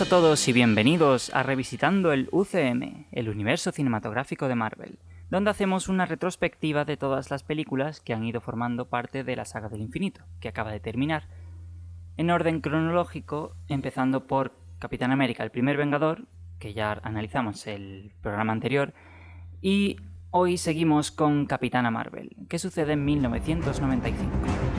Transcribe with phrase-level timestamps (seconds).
[0.00, 5.90] A todos y bienvenidos a Revisitando el UCM, el universo cinematográfico de Marvel, donde hacemos
[5.90, 9.82] una retrospectiva de todas las películas que han ido formando parte de la saga del
[9.82, 11.28] infinito, que acaba de terminar,
[12.16, 16.24] en orden cronológico, empezando por Capitán América, el primer Vengador,
[16.58, 18.94] que ya analizamos el programa anterior,
[19.60, 19.96] y
[20.30, 24.69] hoy seguimos con Capitana Marvel, que sucede en 1995.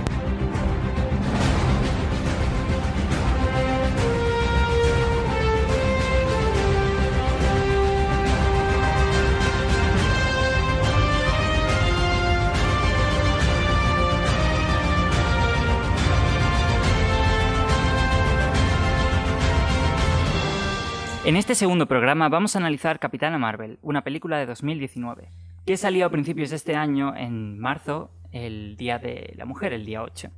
[21.23, 25.29] En este segundo programa vamos a analizar Capitana Marvel, una película de 2019,
[25.67, 29.85] que salió a principios de este año, en marzo, el Día de la Mujer, el
[29.85, 30.31] día 8.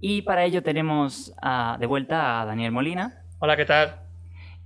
[0.00, 1.34] Y para ello tenemos
[1.78, 3.24] de vuelta a Daniel Molina.
[3.40, 3.96] Hola, ¿qué tal?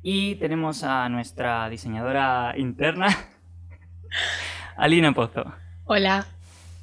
[0.05, 3.09] Y tenemos a nuestra diseñadora interna,
[4.77, 5.53] Alina Pozo.
[5.85, 6.27] Hola.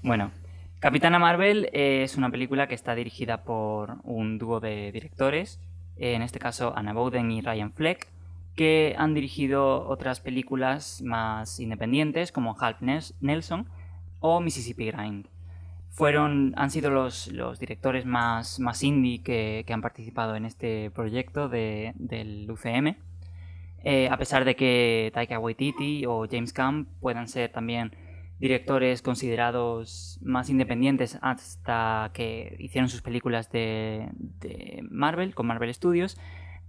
[0.03, 0.31] Bueno,
[0.79, 5.61] Capitana Marvel es una película que está dirigida por un dúo de directores,
[5.95, 8.07] en este caso Anna Bowden y Ryan Fleck,
[8.57, 12.81] que han dirigido otras películas más independientes como Half
[13.21, 13.69] Nelson
[14.19, 15.27] o Mississippi Grind.
[15.91, 21.49] Fueron, han sido los, los directores más, más indie que, han participado en este proyecto
[21.49, 22.97] del UCM.
[23.83, 27.95] Eh, a pesar de que Taika Waititi o James Camp puedan ser también
[28.39, 36.17] directores considerados más independientes hasta que hicieron sus películas de, de Marvel, con Marvel Studios,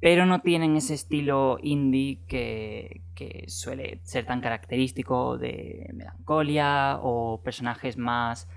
[0.01, 3.03] pero no tienen ese estilo indie que,
[3.49, 8.49] suele ser tan característico de melancolia o personajes más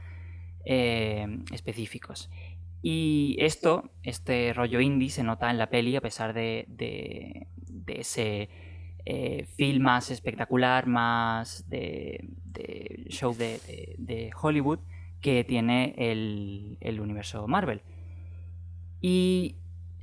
[0.66, 2.30] eh, específicos.
[2.84, 7.48] Y esto, este rollo indie, se nota en la peli a pesar de,
[7.88, 8.50] ese
[9.06, 12.30] eh, film más espectacular, más de,
[13.10, 14.80] show de, Hollywood
[15.22, 17.82] que tiene el, el universo Marvel.
[19.02, 19.56] Y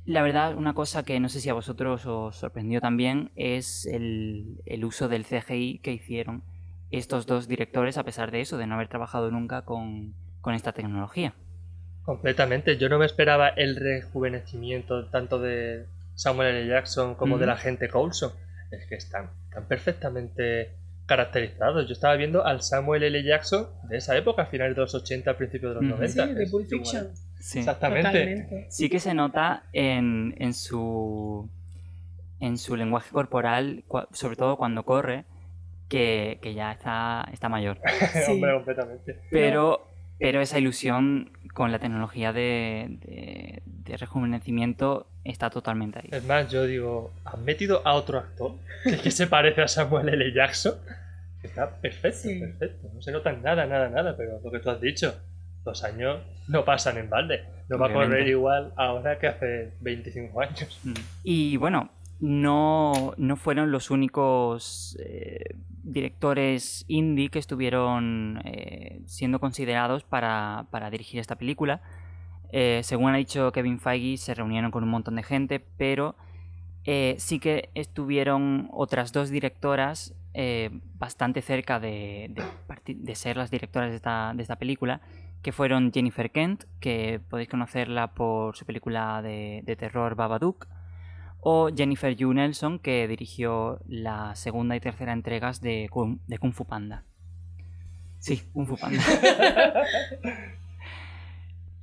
[0.09, 4.57] la verdad, una cosa que no sé si a vosotros os sorprendió también es el,
[4.83, 6.43] uso del CGI que hicieron
[6.89, 10.15] estos dos directores, a pesar de eso, de no haber trabajado nunca con,
[10.51, 11.35] esta tecnología.
[12.01, 12.77] Completamente.
[12.77, 16.67] Yo no me esperaba el rejuvenecimiento tanto de Samuel L.
[16.67, 18.31] Jackson como de la gente Coulson.
[18.71, 20.71] Es que están, están perfectamente
[21.05, 21.85] caracterizados.
[21.85, 23.23] Yo estaba viendo al Samuel L.
[23.23, 26.25] Jackson de esa época, a finales de los 80, principios de los 90.
[26.25, 27.09] Sí, de Pulp Fiction.
[27.39, 27.59] Sí.
[27.59, 28.67] Exactamente.
[28.69, 31.49] Sí que se nota en, en, su
[32.39, 35.25] en su lenguaje corporal, sobre todo cuando corre,
[35.89, 37.79] que, que ya está, está mayor.
[38.29, 39.19] Hombre, completamente.
[39.31, 46.09] Pero, pero esa ilusión con la tecnología de, de, rejuvenecimiento está totalmente ahí.
[46.11, 50.31] Es más, yo digo, ¿han metido a otro actor que, se parece a Samuel L.
[50.31, 50.75] Jackson?
[51.41, 52.89] Está perfecto, perfecto.
[52.93, 55.19] No se nota nada, nada, nada, pero lo que tú has dicho,
[55.65, 57.43] los años no pasan en balde.
[57.69, 60.79] No va a correr igual ahora que hace 25 años.
[60.83, 60.93] Mm.
[61.23, 70.03] Y bueno, no, no fueron los únicos eh, directores indie que estuvieron eh, siendo considerados
[70.03, 71.81] para, dirigir esta película.
[72.51, 76.15] Eh, según ha dicho Kevin Feige, se reunieron con un montón de gente, pero
[77.17, 80.15] sí que estuvieron otras dos directoras
[80.95, 82.33] bastante cerca de,
[82.87, 84.99] de, ser las directoras de esta, de esta película
[85.41, 90.67] que fueron Jennifer Kent, que podéis conocerla por su película de, terror Babadook,
[91.41, 95.89] o Jennifer Yu Nelson, que dirigió la segunda y tercera entregas de
[96.27, 97.05] de Kung Fu Panda.
[98.19, 99.01] Sí, Kung Fu Panda.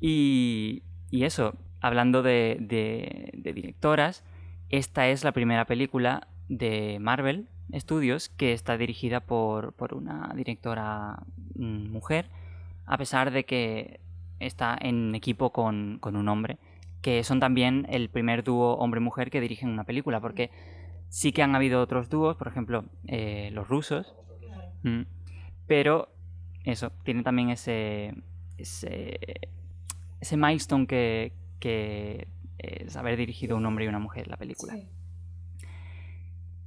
[0.00, 2.58] y, eso, hablando de,
[3.32, 4.22] directoras,
[4.68, 11.22] esta es la primera película de Marvel Studios que está dirigida por, por una directora
[11.54, 12.28] mm, mujer
[12.86, 14.00] a pesar de que
[14.38, 16.58] está en equipo con, un hombre,
[17.02, 20.50] que son también el primer dúo hombre-mujer que dirigen una película, porque
[21.08, 24.14] sí que han habido otros dúos, por ejemplo, eh, los rusos,
[25.66, 26.08] pero
[26.64, 28.14] eso, tiene también ese,
[28.56, 29.18] ese,
[30.20, 32.28] ese milestone que, que
[32.58, 34.78] es haber dirigido un hombre y una mujer la película.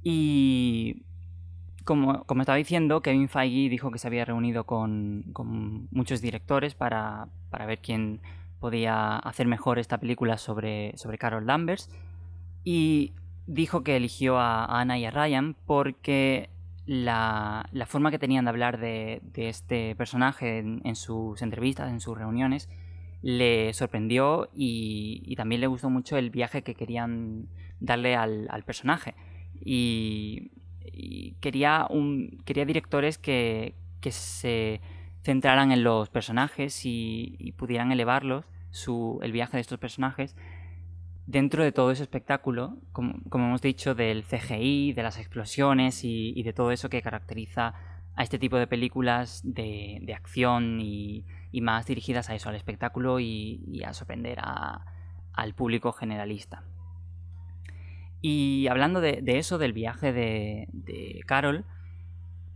[0.02, 1.02] Y
[1.84, 5.32] como, estaba diciendo, Kevin Feige dijo que se había reunido con,
[5.90, 8.20] muchos directores para, ver quién
[8.58, 11.90] podía hacer mejor esta película sobre, sobre Carol Danvers
[12.62, 13.12] y
[13.46, 16.50] dijo que eligió a, Anna y a Ryan porque
[16.86, 22.68] la, forma que tenían de hablar de, este personaje en, sus entrevistas, en sus reuniones,
[23.22, 27.48] le sorprendió y, también le gustó mucho el viaje que querían
[27.80, 29.14] darle al, personaje.
[29.60, 30.50] Y,
[31.40, 31.86] quería,
[32.44, 33.74] quería directores que,
[34.10, 34.80] se
[35.22, 40.36] centraran en los personajes y, pudieran elevarlos, su, el viaje de estos personajes,
[41.26, 46.52] dentro de todo ese espectáculo, como, hemos dicho, del CGI, de las explosiones y, de
[46.52, 47.74] todo eso que caracteriza
[48.16, 51.24] a este tipo de películas de, acción y,
[51.60, 56.64] más dirigidas a eso, al espectáculo y, a sorprender al público generalista.
[58.22, 61.64] Y hablando de, eso, del viaje de, Carol,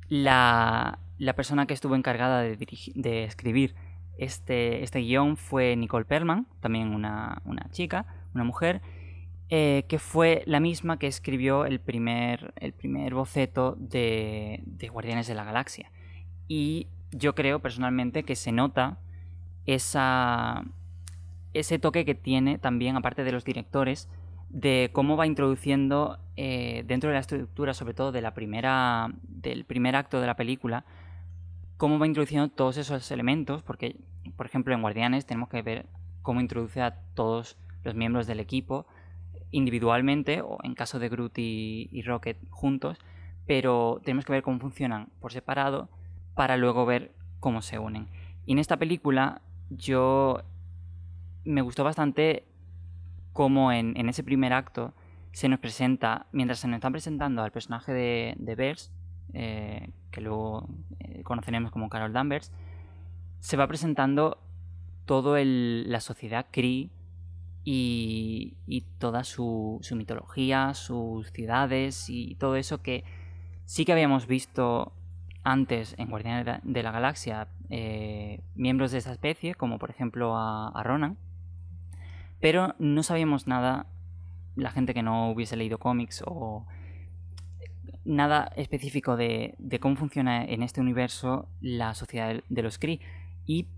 [0.08, 0.98] la,
[1.36, 3.74] persona que estuvo encargada de, escribir
[4.18, 7.40] este, este, guion fue Nicole Perlman, también una,
[7.70, 8.82] chica, una mujer,
[9.48, 15.26] eh, que fue la misma que escribió el primer, el primer boceto de, de, Guardianes
[15.26, 15.90] de la Galaxia.
[16.46, 18.98] Y yo creo personalmente que se nota
[19.66, 20.64] esa,
[21.54, 24.08] ese toque que tiene también, aparte de los directores,
[24.54, 29.64] de cómo va introduciendo eh, dentro de la estructura, sobre todo de la primera, del
[29.64, 30.84] primer acto de la película,
[31.76, 33.96] cómo va introduciendo todos esos elementos, porque,
[34.36, 35.86] por ejemplo, en Guardianes tenemos que ver
[36.22, 38.86] cómo introduce a todos los miembros del equipo
[39.50, 42.98] individualmente, o en caso de Groot y, Rocket juntos,
[43.46, 45.88] pero tenemos que ver cómo funcionan por separado
[46.36, 48.06] para luego ver cómo se unen.
[48.46, 50.42] Y en esta película yo
[51.44, 52.46] me gustó bastante
[53.34, 54.94] como en, ese primer acto
[55.32, 58.76] se nos presenta, mientras se nos está presentando al personaje de, de
[59.34, 60.68] eh, que luego
[61.00, 62.52] eh, conoceremos como Carol Danvers,
[63.40, 64.38] se va presentando
[65.04, 66.90] toda la sociedad Kree
[67.64, 68.56] y,
[68.98, 73.02] toda su, mitología, sus ciudades y todo eso que
[73.64, 74.92] sí que habíamos visto
[75.42, 80.80] antes en Guardianes de la Galaxia eh, miembros de esa especie, como por ejemplo a
[80.84, 81.18] Ronan,
[82.44, 83.86] pero no sabíamos nada,
[84.54, 86.66] la gente que no hubiese leído cómics o
[88.04, 93.00] nada específico de, cómo funciona en este universo la sociedad de los Kree.
[93.46, 93.68] Y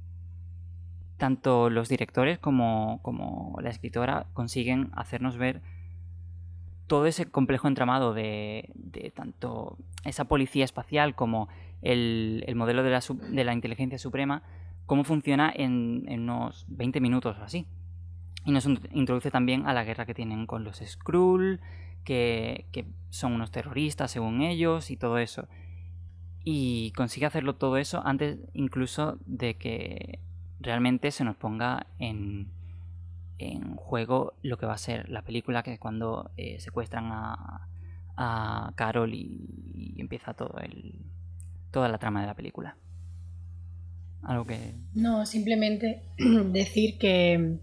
[1.16, 5.62] tanto los directores como, la escritora consiguen hacernos ver
[6.88, 8.74] todo ese complejo entramado de,
[9.14, 11.46] tanto esa policía espacial como
[11.82, 14.42] el, modelo de la, inteligencia suprema,
[14.86, 17.68] cómo funciona en, unos 20 minutos o así.
[18.46, 21.60] Y nos introduce también a la guerra que tienen con los Skrull,
[22.04, 22.64] que,
[23.10, 25.48] son unos terroristas según ellos y todo eso.
[26.44, 30.20] Y consigue hacerlo todo eso antes incluso de que
[30.60, 32.52] realmente se nos ponga en,
[33.38, 37.68] en juego lo que va a ser la película, que es cuando eh, secuestran a,
[38.16, 41.00] a Carol y, y, empieza todo el,
[41.72, 42.76] toda la trama de la película.
[44.22, 44.76] Algo que...
[44.94, 46.04] No, simplemente
[46.52, 47.58] decir que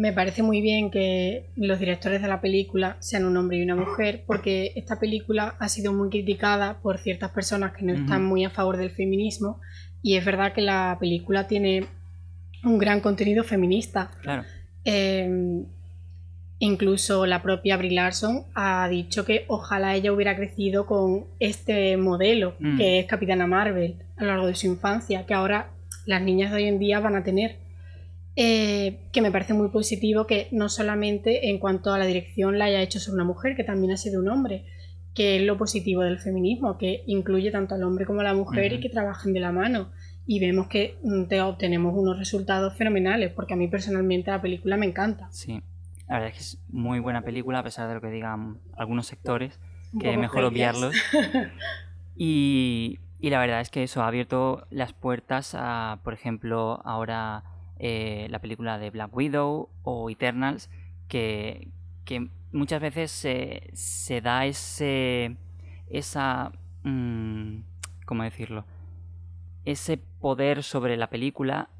[0.00, 3.76] me parece muy bien que los directores de la película sean un hombre y una
[3.76, 8.46] mujer, porque esta película ha sido muy criticada por ciertas personas que no están muy
[8.46, 9.60] a favor del feminismo,
[10.00, 11.84] y es verdad que la película tiene
[12.64, 14.10] un gran contenido feminista.
[14.22, 14.44] Claro.
[14.84, 15.66] Em,
[16.60, 22.54] incluso la propia Brie Larson ha dicho que ojalá ella hubiera crecido con este modelo,
[22.58, 22.78] mm.
[22.78, 25.72] que es Capitana Marvel, a lo largo de su infancia, que ahora
[26.06, 27.68] las niñas de hoy en día van a tener.
[28.36, 32.66] Eh, que me parece muy positivo que no solamente en cuanto a la dirección la
[32.66, 34.64] haya hecho sobre una mujer, que también ha sido un hombre,
[35.14, 38.72] que es lo positivo del feminismo, que incluye tanto al hombre como a la mujer
[38.72, 39.90] y que trabajen de la mano.
[40.26, 44.76] Y vemos que mm, te obtenemos unos resultados fenomenales, porque a mí personalmente la película
[44.76, 45.28] me encanta.
[45.32, 45.60] Sí,
[46.06, 49.06] la verdad es que es muy buena película, a pesar de lo que digan algunos
[49.06, 49.58] sectores,
[49.98, 50.94] que es mejor obviarlos.
[52.16, 57.42] y, y la verdad es que eso ha abierto las puertas a, por ejemplo, ahora
[57.82, 60.68] eh, la película de Black Widow o Eternals,
[61.08, 61.68] que,
[62.52, 65.36] muchas veces se, da ese.
[65.88, 66.52] esa.
[66.82, 67.62] Mm,
[68.04, 68.66] ¿cómo decirlo?
[69.64, 71.70] Ese poder sobre la película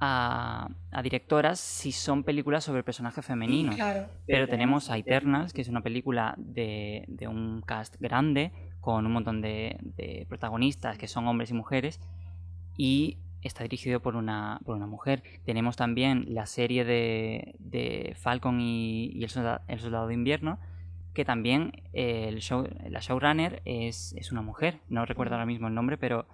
[0.00, 0.70] a,
[1.02, 3.76] directoras si son películas sobre personajes femeninos.
[4.26, 8.50] Pero tenemos a Eternals, que es una película de, un cast grande,
[8.80, 12.00] con un montón de, de, protagonistas que son hombres y mujeres,
[12.78, 15.22] y está dirigido por una, por una mujer.
[15.44, 20.58] Tenemos también la serie de, de Falcon y, el, soldado, de invierno,
[21.14, 24.80] que también el show, la showrunner es, es una mujer.
[24.88, 26.26] No recuerdo ahora mismo el nombre, pero,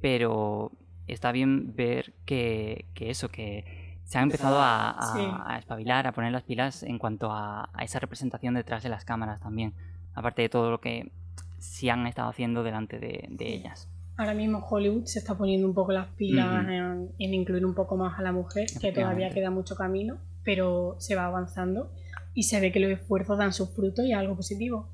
[0.00, 0.72] pero
[1.06, 6.32] está bien ver que, que eso, que se ha empezado a, a, espabilar, a poner
[6.32, 9.74] las pilas en cuanto a, a, esa representación detrás de las cámaras también.
[10.14, 11.12] Aparte de todo lo que
[11.58, 13.88] sí han estado haciendo delante de, de ellas.
[14.18, 17.96] Ahora mismo Hollywood se está poniendo un poco las pilas en, en incluir un poco
[17.96, 21.92] más a la mujer, que todavía queda mucho camino, pero se va avanzando
[22.34, 24.88] y se ve que los esfuerzos dan sus frutos y es algo positivo.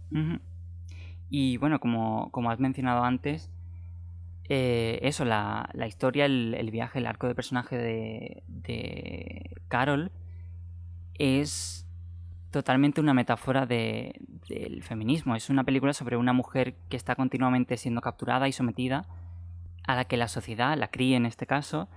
[1.31, 3.51] Y bueno, como, como has mencionado antes,
[4.51, 10.13] eh, eso, la, la historia, el, el viaje, el arco de personaje de, de Carol
[11.19, 11.84] es
[12.55, 15.35] totalmente una metáfora de- del feminismo.
[15.35, 19.07] Es una película sobre una mujer que está continuamente siendo capturada y sometida
[19.87, 21.89] a la que la sociedad, la cría en este caso,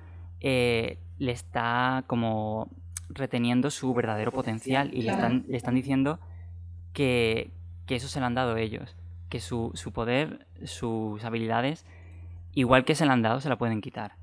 [0.41, 2.69] eh, le está como
[3.09, 6.19] reteniendo su verdadero potencial y le están, diciendo
[6.91, 7.51] que,
[7.87, 8.97] eso se lo han dado ellos,
[9.29, 11.85] que su, su poder, sus habilidades,
[12.53, 14.15] igual que se le han dado, se la pueden quitar.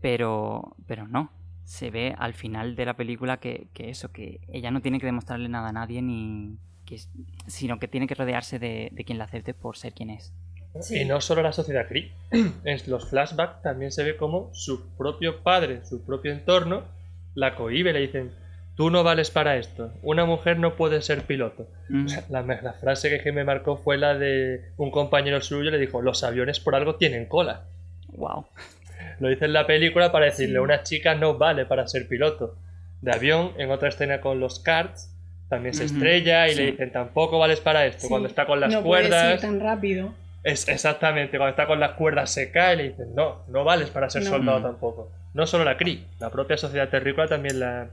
[0.00, 1.30] Pero, pero no,
[1.66, 5.06] se ve al final de la película que, que eso, que ella no tiene que
[5.06, 6.56] demostrarle nada a nadie, ni
[6.86, 7.00] que,
[7.48, 10.32] sino que tiene que rodearse de, de quien la acepte por ser quien es.
[10.80, 11.00] Sí.
[11.00, 12.12] Y no solo la sociedad Cree.
[12.64, 16.84] En los flashbacks también se ve como su propio padre, su propio entorno,
[17.34, 18.30] la cohibe, le dicen,
[18.76, 21.66] tú no vales para esto, una mujer no puede ser piloto.
[21.88, 26.00] Mm, La, la frase que me marcó fue la de un compañero suyo, le dijo,
[26.00, 27.64] los aviones por algo tienen cola.
[28.12, 28.46] wow.
[29.20, 30.58] Lo dice en la película para decirle, Sí.
[30.58, 32.56] una chica no vale para ser piloto.
[33.00, 35.12] De avión, en otra escena con los karts,
[35.48, 36.56] también se estrella y sí.
[36.60, 38.02] le dicen, tampoco vales para esto.
[38.02, 39.40] Sí, Cuando está con las no puedes ir cuerdas...
[39.40, 40.12] tan rápido.
[40.42, 43.90] Es exactamente, cuando está con las cuerdas se cae y le dicen, no, no vales
[43.90, 44.30] para ser No.
[44.30, 44.62] soldado Mm.
[44.62, 45.10] tampoco.
[45.34, 47.88] No solo la CRI, la propia sociedad terrícola también la,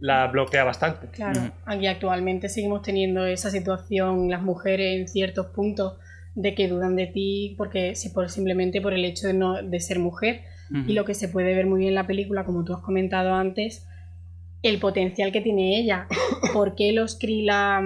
[0.00, 1.06] la bloquea bastante.
[1.08, 1.50] Claro, Ujú.
[1.66, 5.94] aquí actualmente seguimos teniendo esa situación, las mujeres en ciertos puntos,
[6.40, 9.80] de que dudan de ti porque si por, simplemente por el hecho de, no, de
[9.80, 10.42] ser mujer.
[10.86, 13.32] Y lo que se puede ver muy bien en la película, como tú has comentado
[13.34, 13.86] antes,
[14.62, 16.06] el potencial que tiene ella.
[16.52, 17.82] ¿Por qué los Kree la,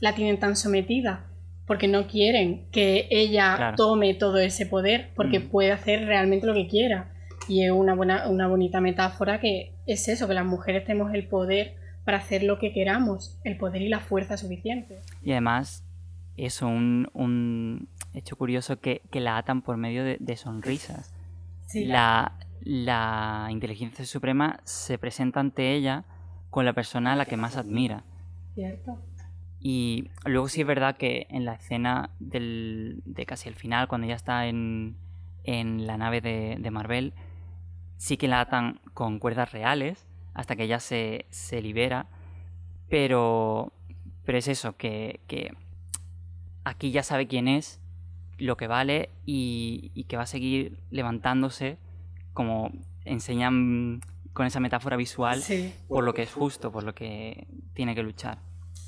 [0.00, 1.26] la tienen tan sometida?
[1.68, 3.76] Porque no quieren que ella Claro.
[3.76, 5.48] tome todo ese poder, porque Mm.
[5.50, 7.12] puede hacer realmente lo que quiera.
[7.48, 11.28] Y es una, buena, una bonita metáfora que es eso, que las mujeres tenemos el
[11.28, 14.98] poder para hacer lo que queramos, el poder y la fuerza suficiente.
[15.22, 15.85] Y además,
[16.36, 21.12] eso, un, un hecho curioso que, que la atan por medio de, de sonrisas.
[21.66, 26.04] Sí, La, la inteligencia suprema se presenta ante ella
[26.50, 28.04] con la persona a la que más admira.
[28.54, 28.98] cierto.
[29.58, 34.06] Y luego sí es verdad que en la escena del, de casi el final, cuando
[34.06, 34.96] ella está en,
[35.44, 37.14] en la nave de, de Marvel,
[37.96, 42.06] sí que la atan con cuerdas reales hasta que ella se, se libera.
[42.88, 43.72] Pero,
[44.24, 45.52] pero es eso, que, que
[46.66, 47.80] aquí ya sabe quién es,
[48.38, 51.78] lo que vale y, y que va a seguir levantándose
[52.34, 52.70] como
[53.04, 54.00] enseñan
[54.34, 55.72] con esa metáfora visual Sí.
[55.88, 58.38] por lo que es justo, por lo que tiene que luchar.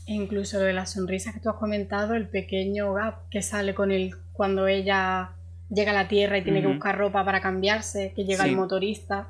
[0.06, 3.90] Incluso lo de las sonrisas que tú has comentado, el pequeño gap que sale con
[3.92, 5.30] él cuando ella
[5.70, 8.50] llega a la Tierra y tiene que buscar ropa para cambiarse, que llega Sí.
[8.50, 9.28] el motorista,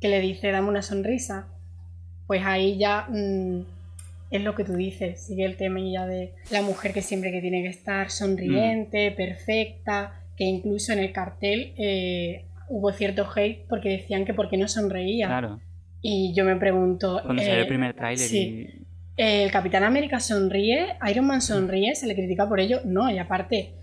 [0.00, 1.46] que le dice, dame una sonrisa.
[2.26, 3.62] Pues ahí ya mm,
[4.30, 7.40] es lo que tú dices, sigue el tema ya de la mujer que siempre que
[7.40, 13.88] tiene que estar sonriente, perfecta, que incluso en el cartel eh, hubo cierto hate porque
[13.90, 15.28] decían que porque no sonreía.
[15.28, 15.60] Claro,
[16.02, 17.20] Y yo me pregunto...
[17.24, 18.68] cuando salió eh, el primer tráiler sí.
[18.68, 18.86] y...
[19.16, 22.80] el Capitán América sonríe, Iron Man sonríe, se le critica por ello.
[22.84, 23.74] No, y aparte,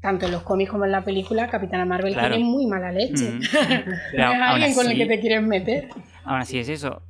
[0.00, 2.34] tanto en los cómics como en la película, Capitana Marvel Claro.
[2.34, 3.32] tiene muy mala leche.
[3.32, 3.40] Mm.
[4.14, 5.88] es alguien con el que te quieres meter.
[6.24, 7.02] Aún así es eso.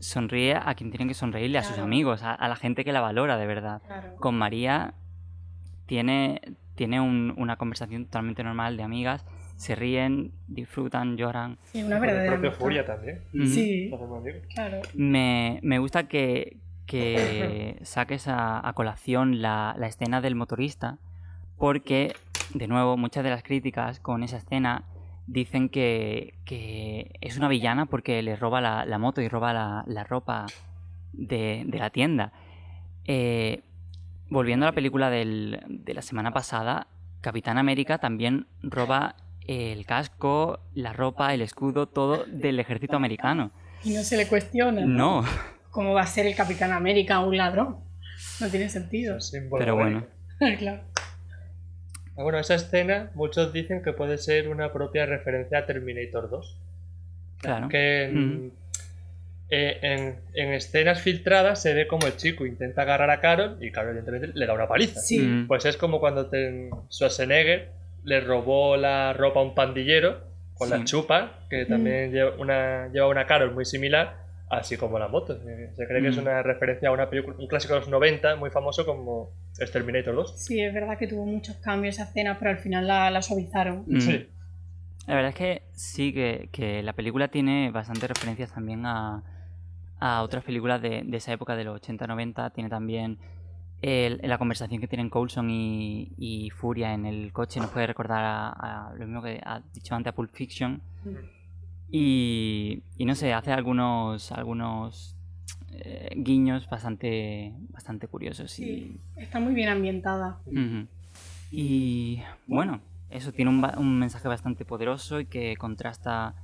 [0.00, 3.00] Sonríe a quien tienen que sonreírle, a sus amigos, a, a la gente que la
[3.00, 3.82] valora de verdad.
[4.20, 4.94] Con María
[5.86, 6.40] tiene,
[6.74, 9.24] tiene un- una conversación totalmente normal de amigas,
[9.56, 11.58] se ríen, disfrutan, lloran.
[11.64, 12.50] Sí, una Con el verdadera.
[12.52, 13.22] Furia también.
[13.46, 13.92] Sí,
[14.54, 14.80] claro.
[14.94, 20.98] Me, me gusta que, que saques a, a colación la, la escena del motorista,
[21.58, 22.14] porque,
[22.54, 24.84] de nuevo, muchas de las críticas con esa escena
[25.28, 29.84] dicen que, que es una villana porque le roba la, la moto y roba la,
[29.86, 30.46] la ropa
[31.12, 32.32] de, de la tienda.
[33.04, 33.62] Eh,
[34.30, 36.86] volviendo a la película del- de la semana pasada,
[37.20, 39.16] Capitán América también roba
[39.46, 43.50] el casco, la ropa, el escudo, todo del ejército americano.
[43.84, 44.84] Y no se le cuestiona.
[44.84, 45.24] No.
[45.70, 47.76] ¿Cómo va a ser el Capitán América un ladrón?
[48.40, 49.16] No tiene sentido.
[49.58, 50.04] Pero bueno.
[50.58, 50.82] claro.
[52.22, 56.58] Bueno, esa escena, muchos dicen que puede ser una propia referencia a Terminator 2.
[57.40, 57.68] Claro.
[57.68, 58.52] Que en,
[59.50, 63.70] eh, en, en escenas filtradas se ve como el chico intenta agarrar a Carol y
[63.70, 65.00] Carol, evidentemente, le da una paliza.
[65.00, 65.20] Sí.
[65.20, 65.46] Mm.
[65.46, 66.28] Pues es como cuando
[66.90, 67.70] Schwarzenegger
[68.04, 70.20] le robó la ropa a un pandillero
[70.54, 70.74] con Sí.
[70.74, 74.16] la chupa, que también lleva, una, lleva una Carol muy similar,
[74.50, 75.38] así como la moto.
[75.74, 76.20] Se cree que es Mm.
[76.20, 80.38] una referencia a una película, un clásico de los 90 muy famoso como Exterminator 2.
[80.44, 83.84] Sí, es verdad que tuvo muchos cambios esa escena, pero al final la, la suavizaron.
[83.86, 84.00] Mm.
[84.00, 84.28] Sí.
[85.06, 89.22] La verdad es que sí, que, que la película tiene bastantes referencias también a,
[90.00, 92.52] a otras películas de, de esa época, de los 80-90.
[92.52, 93.18] Tiene también
[93.80, 98.22] el- la conversación que tienen Coulson y, y Furia en el coche, nos puede recordar
[98.24, 98.48] a,
[98.90, 100.82] a lo mismo que ha dicho antes a Pulp Fiction.
[101.90, 105.16] Y, y no sé, hace algunos, algunos
[105.72, 108.58] eh, guiños bastante, bastante curiosos.
[108.58, 110.38] Y, Sí, está muy bien ambientada.
[111.50, 112.80] Y bueno,
[113.10, 116.34] eso tiene un, un mensaje bastante poderoso y que contrasta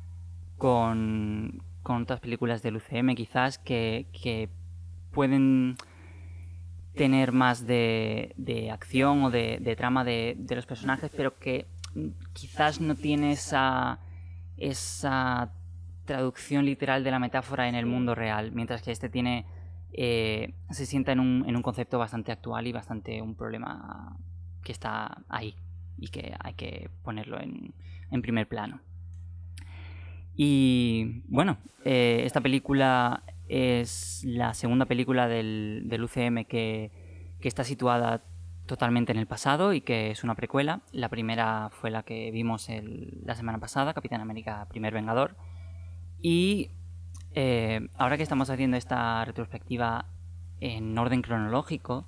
[0.56, 4.48] con, con otras películas del UCM quizás que, que
[5.10, 5.76] pueden
[6.94, 11.66] tener más de, de acción o de, de trama de, de los personajes, pero que
[12.32, 13.98] quizás no tiene esa,
[14.56, 15.52] esa
[16.04, 19.46] traducción literal de la metáfora en el mundo real, mientras que este tiene
[19.96, 24.18] eh, se sienta en un, en un concepto bastante actual y bastante un problema
[24.64, 25.54] que está ahí
[25.99, 27.75] y que hay que ponerlo en,
[28.11, 28.80] en primer plano.
[30.34, 36.90] Y bueno, eh, esta película es la segunda película del, del UCM que,
[37.40, 38.25] que está situada
[38.66, 40.80] totalmente en el pasado y que es una precuela.
[40.92, 42.68] La primera fue la que vimos
[43.25, 45.37] la semana pasada, Capitán América Primer Vengador.
[46.21, 46.71] Y
[47.35, 50.06] eh, ahora que estamos haciendo esta retrospectiva
[50.61, 52.06] en orden cronológico,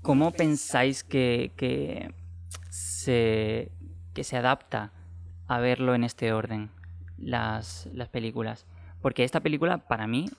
[0.00, 2.14] ¿cómo pensáis que, que
[2.70, 3.72] se,
[4.14, 4.92] que se adapta
[5.46, 6.70] a verlo en este orden
[7.18, 8.66] las, las películas?
[9.02, 10.30] Porque esta película, para mí,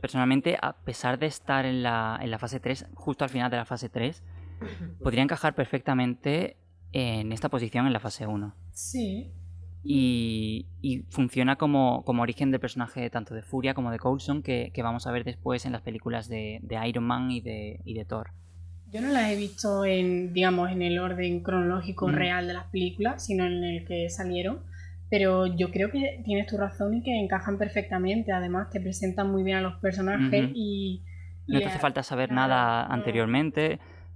[0.00, 3.58] personalmente, a pesar de estar en la, en la fase 3, justo al final de
[3.58, 4.24] la fase 3,
[5.02, 6.56] podría encajar perfectamente
[6.92, 9.32] en esta posición en la fase 1 Sí,
[9.82, 14.70] y, y funciona como, como origen del personaje tanto de Furia como de Coulson que,
[14.74, 17.94] que vamos a ver después en las películas de, de Iron Man y de, y
[17.94, 18.30] de Thor.
[18.90, 22.12] yo no las he visto en, digamos, en el orden cronológico Mm.
[22.14, 24.60] real de las películas, sino en el que salieron.
[25.10, 28.32] Pero yo creo que tienes tu razón y que encajan perfectamente.
[28.32, 30.52] Además, te presentan muy bien a los personajes Ujú.
[30.54, 31.02] y.
[31.46, 32.94] y No te hace falta saber nada no.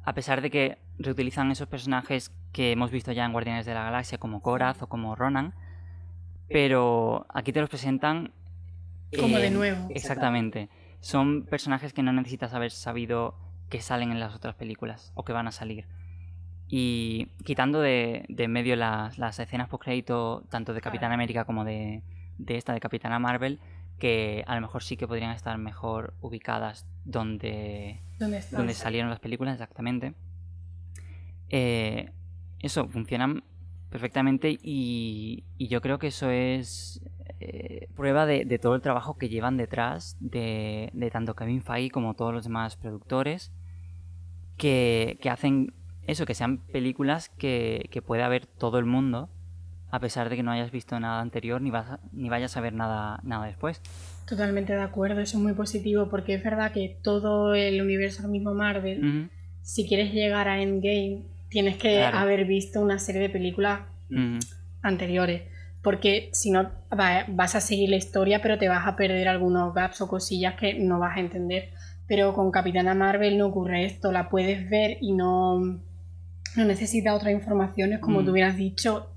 [0.04, 3.84] A pesar de que reutilizan esos personajes que hemos visto ya en Guardianes de la
[3.84, 5.54] Galaxia como Korath o como Ronan,
[6.48, 8.32] pero aquí te los presentan
[9.18, 9.88] Como de eh, nuevo.
[9.90, 10.68] Exactamente.
[11.00, 13.34] Son personajes que no necesitas haber sabido
[13.70, 15.86] que salen en las otras películas o que van a salir.
[16.68, 21.12] Y quitando de, de en medio las, las escenas post crédito tanto de Capitán.
[21.12, 22.02] América como de,
[22.38, 23.60] de esta de Capitana Marvel,
[24.02, 29.52] que a lo mejor sí que podrían estar mejor ubicadas donde, donde salieron las películas
[29.52, 30.14] exactamente.
[31.50, 32.10] Eh,
[32.58, 33.44] eso, funcionan
[33.90, 37.00] perfectamente y, y yo creo que eso es
[37.38, 41.92] eh, prueba de, de todo el trabajo que llevan detrás de, de tanto Kevin Feige
[41.92, 43.52] como todos los demás productores
[44.56, 45.74] que, que hacen
[46.08, 49.30] eso, que sean películas que, que pueda ver todo el mundo
[49.92, 52.60] a pesar de que no hayas visto nada anterior ni, vas a- ni vayas a
[52.60, 53.80] ver nada, nada después.
[54.26, 58.32] Totalmente de acuerdo, eso es muy positivo porque es verdad que todo el universo ahora
[58.32, 59.30] mismo Marvel,
[59.62, 62.18] si quieres llegar a Endgame, tienes que Claro.
[62.18, 63.80] haber visto una serie de películas
[64.82, 65.42] anteriores.
[65.82, 69.74] Porque si no, va- vas a seguir la historia, pero te vas a perder algunos
[69.74, 71.70] gaps o cosillas que no vas a entender.
[72.06, 77.32] Pero con Capitana Marvel no ocurre esto, la puedes ver y no, no necesita otras
[77.32, 78.24] informaciones, como Mm.
[78.24, 79.08] tú hubieras dicho,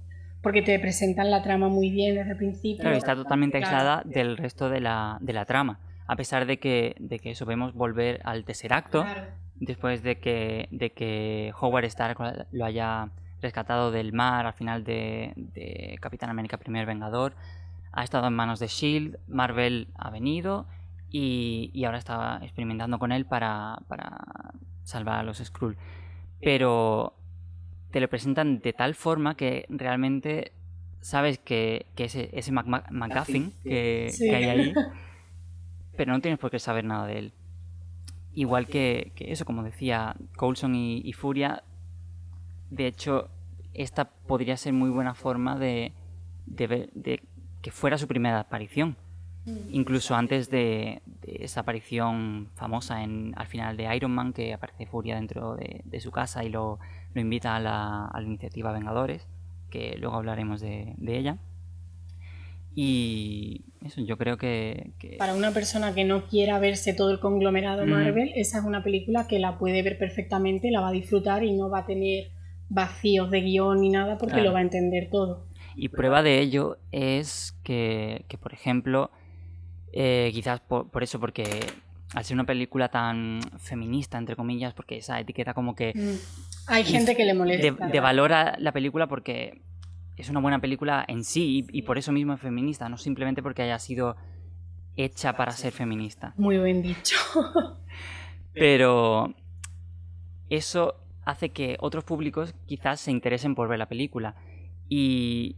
[0.46, 2.82] porque te presentan la trama muy bien desde el principio.
[2.84, 3.76] Claro, está totalmente Claro.
[3.76, 5.80] aislada del resto de la, de la trama.
[6.08, 9.24] A pesar de que, de que eso vemos volver al tercer acto, Claro.
[9.56, 13.10] después de que, de que Howard Stark lo haya
[13.42, 17.34] rescatado del mar al final de, de Capitán América Primer Vengador,
[17.92, 20.68] ha estado en manos de Shield, Marvel ha venido
[21.10, 24.18] y, y ahora está experimentando con él para, para
[24.84, 25.76] salvar a los Skrull.
[26.42, 27.16] Pero
[27.96, 30.52] te lo presentan de tal forma que realmente
[31.00, 34.28] sabes que, que ese, ese Mac- Mac- MacGuffin que, Sí.
[34.30, 34.74] que hay ahí,
[35.96, 37.34] pero no tienes por qué saber nada de él.
[38.34, 41.64] Igual que, que eso, como decía Coulson y, y Furia,
[42.70, 43.30] de hecho,
[43.74, 45.94] esta podría ser muy buena forma de,
[46.48, 47.22] de, ver- de
[47.62, 48.98] que fuera su primera aparición.
[49.70, 54.86] Incluso antes de, de esa aparición famosa en, al final de Iron Man, que aparece
[54.86, 56.80] Furia dentro de, de su casa y lo,
[57.16, 59.28] lo invita a la, a la iniciativa Vengadores,
[59.72, 61.38] que luego hablaremos de, de ella.
[62.76, 64.92] Y eso, yo creo que...
[65.00, 67.86] que- Para una persona que no quiera verse todo el conglomerado.
[67.86, 71.54] Marvel, esa es una película que la puede ver perfectamente, la va a disfrutar y
[71.54, 72.32] no va a tener
[72.68, 74.50] vacíos de guion ni nada porque Claro.
[74.50, 75.48] lo va a entender todo.
[75.76, 79.10] Y prueba de ello es que, que, por ejemplo,
[79.98, 81.46] Eh, quizás por, por, eso, porque
[82.14, 85.94] al ser una película tan feminista, entre comillas, porque esa etiqueta como que...
[85.96, 86.18] Mm.
[86.68, 87.88] Hay gente que le molesta.
[87.88, 89.62] De, valora la película porque
[90.18, 93.62] es una buena película en sí y, por eso mismo es feminista, no simplemente porque
[93.64, 94.16] haya sido
[94.96, 96.34] hecha para ser feminista.
[96.38, 97.18] Muy bien dicho.
[98.54, 99.36] Pero
[100.50, 104.36] eso hace que otros públicos quizás se interesen por ver la película.
[104.88, 105.58] Y,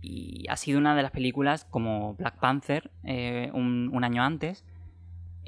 [0.00, 4.64] y ha sido una de las películas como Black Panther eh, un, año antes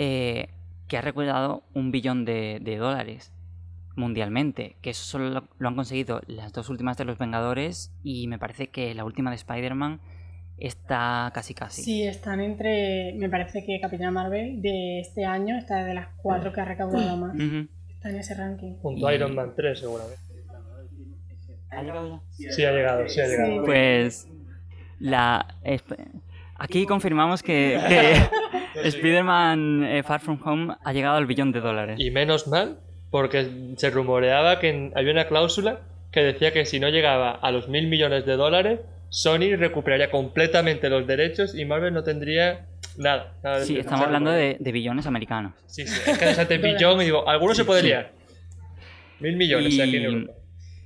[0.03, 0.49] eh,
[0.89, 3.35] que ha recaudado un billón de, dólares
[3.97, 8.39] mundialmente, que eso solo lo, han conseguido las dos últimas de Los Vengadores y me
[8.39, 10.01] parece que la última de Spider-Man
[10.57, 11.83] está casi casi.
[11.83, 16.51] Sí, están entre, me parece que Capitana Marvel de este año está de las cuatro
[16.51, 17.37] que ha recaudado más.
[17.91, 18.77] Está en ese ranking.
[18.77, 20.23] Junto a Iron Man 3 seguramente.
[21.69, 22.51] ¿Ha llegado ya?
[22.53, 23.67] Sí, ha llegado, sí ha llegado.
[23.67, 24.27] Pues
[24.99, 25.59] la
[26.61, 27.77] aquí confirmamos que,
[28.85, 31.97] Spider-Man eh, Far From Home ha llegado al billón de dólares.
[31.99, 32.79] Y menos mal,
[33.11, 35.81] porque se rumoreaba que había una cláusula
[36.13, 40.89] que decía que si no llegaba a los mil millones de dólares, Sony recuperaría completamente
[40.89, 43.35] los derechos y Marvel no tendría nada.
[43.65, 45.55] sí, estamos hablando de, billones americanos.
[45.67, 48.13] Sí, sí, es que ante billón y digo, algunos se liar.
[49.19, 50.33] Mil millones y, aquí en Europa.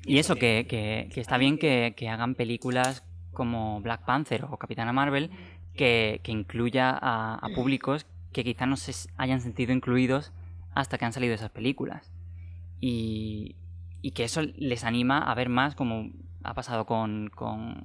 [0.06, 4.92] Y eso, que, que, está bien que, que hagan películas como Black Panther o Capitana
[4.92, 5.30] Marvel
[5.76, 10.32] que, incluya a, públicos que quizá no se hayan sentido incluidos
[10.74, 12.10] hasta que han salido esas películas.
[12.80, 13.56] Y,
[14.14, 16.10] que eso les anima a ver más como
[16.42, 17.30] ha pasado con,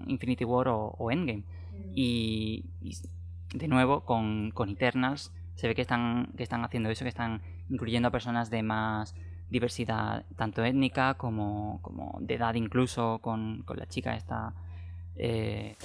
[0.07, 1.43] Infinity War o, Endgame.
[1.95, 2.65] Y,
[3.53, 7.41] de nuevo con, con, Eternals se ve que están, que están haciendo eso, que están
[7.69, 9.15] incluyendo a personas de más
[9.49, 14.53] diversidad, tanto étnica como, como de edad incluso, con, con la chica esta
[15.15, 15.75] eh,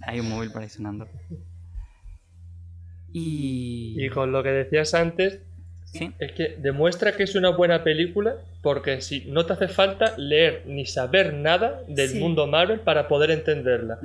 [0.00, 1.08] hay un móvil por ahí sonando.
[3.12, 3.94] Y...
[3.96, 5.40] y con lo que decías antes,
[6.18, 10.64] es que demuestra que es una buena película porque si no te hace falta leer
[10.66, 13.98] ni saber nada del mundo Marvel para poder entenderla.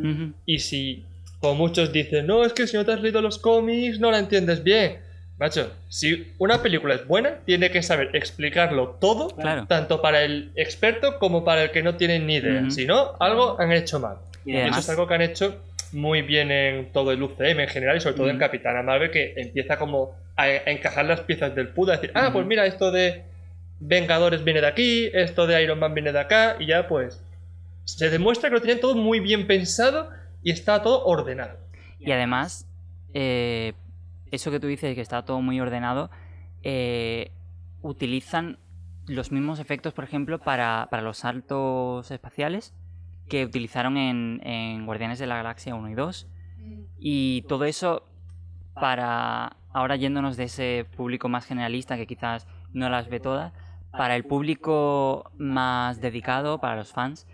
[0.46, 1.06] Y si,
[1.40, 4.20] como muchos dicen, no, es que si no te has leído los cómics no la
[4.20, 5.00] entiendes bien.
[5.40, 9.30] Macho, si una película es buena, tiene que saber explicarlo todo,
[9.68, 12.70] tanto para el experto como para el que no tiene ni idea.
[12.70, 14.18] Si no, algo han hecho mal.
[14.46, 15.60] Y, eso es algo que han hecho
[15.94, 19.34] muy bien en todo el UCM en general y sobre todo en Capitana Marvel, que
[19.38, 23.24] empieza como a, encajar las piezas del puzzle, a decir, ah, pues mira, esto de
[23.80, 27.24] Vengadores viene de aquí, esto de Iron Man viene de acá, y ya pues
[27.86, 30.10] se demuestra que lo tenían todo muy bien pensado
[30.44, 31.58] y está todo ordenado.
[32.00, 32.68] Y además,
[33.14, 33.74] eh,
[34.32, 36.10] eso que tú dices, que está todo muy ordenado,
[36.64, 37.32] eh,
[37.82, 38.60] utilizan
[39.08, 42.74] los mismos efectos, por ejemplo, para, los saltos espaciales
[43.32, 46.28] que utilizaron en, Guardianes de la Galaxia 1 y 2.
[47.00, 48.04] Y todo eso
[48.76, 53.54] para, ahora yéndonos de ese público más generalista que quizás no las ve todas,
[53.94, 57.26] para el público más dedicado, para los fans,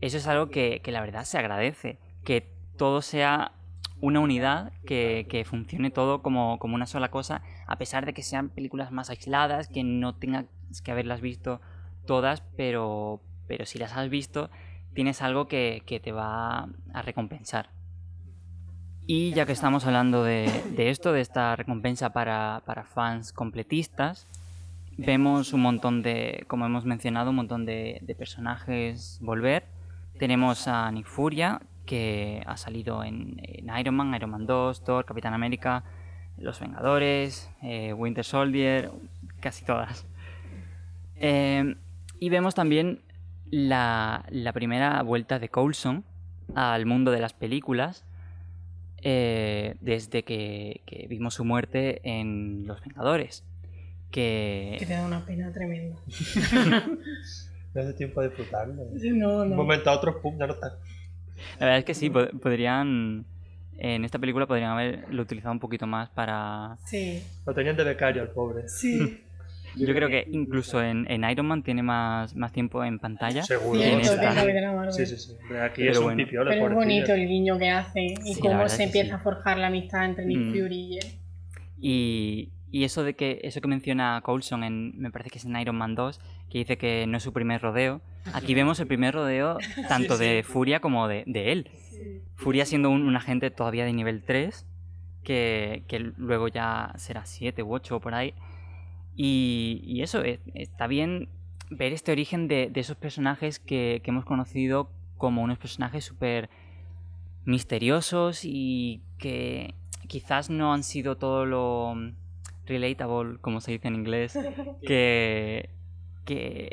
[0.00, 3.52] eso es algo que, que la verdad se agradece, que todo sea
[4.00, 8.90] una unidad que, funcione todo como, una sola cosa, a pesar de que sean películas
[8.90, 10.46] más aisladas, que no tengas
[10.82, 11.60] que haberlas visto
[12.06, 14.50] todas, pero, pero si las has visto,
[14.94, 17.70] tienes algo que, te va a recompensar.
[19.06, 22.62] Y ya que estamos hablando de, esto, de esta recompensa para,
[22.94, 24.26] fans completistas,
[24.96, 29.64] vemos un montón de, como hemos mencionado, un montón de, de personajes volver.
[30.18, 33.40] Tenemos a Nick Furia, que ha salido en,
[33.78, 35.84] Iron Man, Iron Man 2, Thor, Capitán América,
[36.38, 38.90] Los Vengadores, eh, Winter Soldier,
[39.40, 40.06] casi todas.
[41.16, 41.76] Eh,
[42.18, 43.03] y vemos también
[43.54, 46.04] la, primera vuelta de Coulson
[46.54, 48.04] al mundo de las películas
[49.02, 53.44] eh, desde que, vimos su muerte en Los Vengadores.
[54.10, 54.76] Que...
[54.78, 55.96] te da una pena tremenda.
[57.74, 58.82] no hace tiempo de disfrutarlo.
[58.82, 60.78] Un momento a otro, pum, ya no está.
[61.58, 63.26] La verdad es que sí, podrían.
[63.76, 66.78] En esta película podrían haberlo utilizado un poquito más para.
[66.84, 67.24] Sí.
[67.44, 68.68] Lo tenían de becario el pobre.
[68.68, 69.20] Sí.
[69.76, 73.42] Yo creo que incluso en, en, Iron Man tiene más, más tiempo en pantalla.
[73.42, 73.80] Seguro.
[74.90, 75.32] Sí, sí, sí.
[75.60, 79.18] Aquí es un Pero es bonito el guiño que hace y cómo se empieza a
[79.18, 80.52] forjar la amistad entre Nick mm.
[80.52, 81.06] Fury y él.
[81.78, 85.56] Y, y, eso de que eso que menciona Coulson en me parece que es en
[85.56, 86.20] Iron Man 2
[86.54, 88.00] que dice que no es su primer rodeo.
[88.32, 89.58] Aquí vemos el primer rodeo
[89.88, 91.68] tanto de Furia como de, él.
[92.36, 94.64] Furia siendo un, agente todavía de nivel 3,
[95.24, 95.84] que,
[96.16, 98.34] luego ya será 7 u 8 por ahí.
[99.16, 101.28] Y, eso, eh, está bien
[101.70, 106.50] ver este origen de, esos personajes que, hemos conocido como unos personajes súper
[107.44, 109.74] misteriosos y que
[110.08, 111.94] quizás no han sido todo lo
[112.66, 114.38] relatable, como se dice en inglés,
[114.86, 115.70] que,
[116.24, 116.70] que,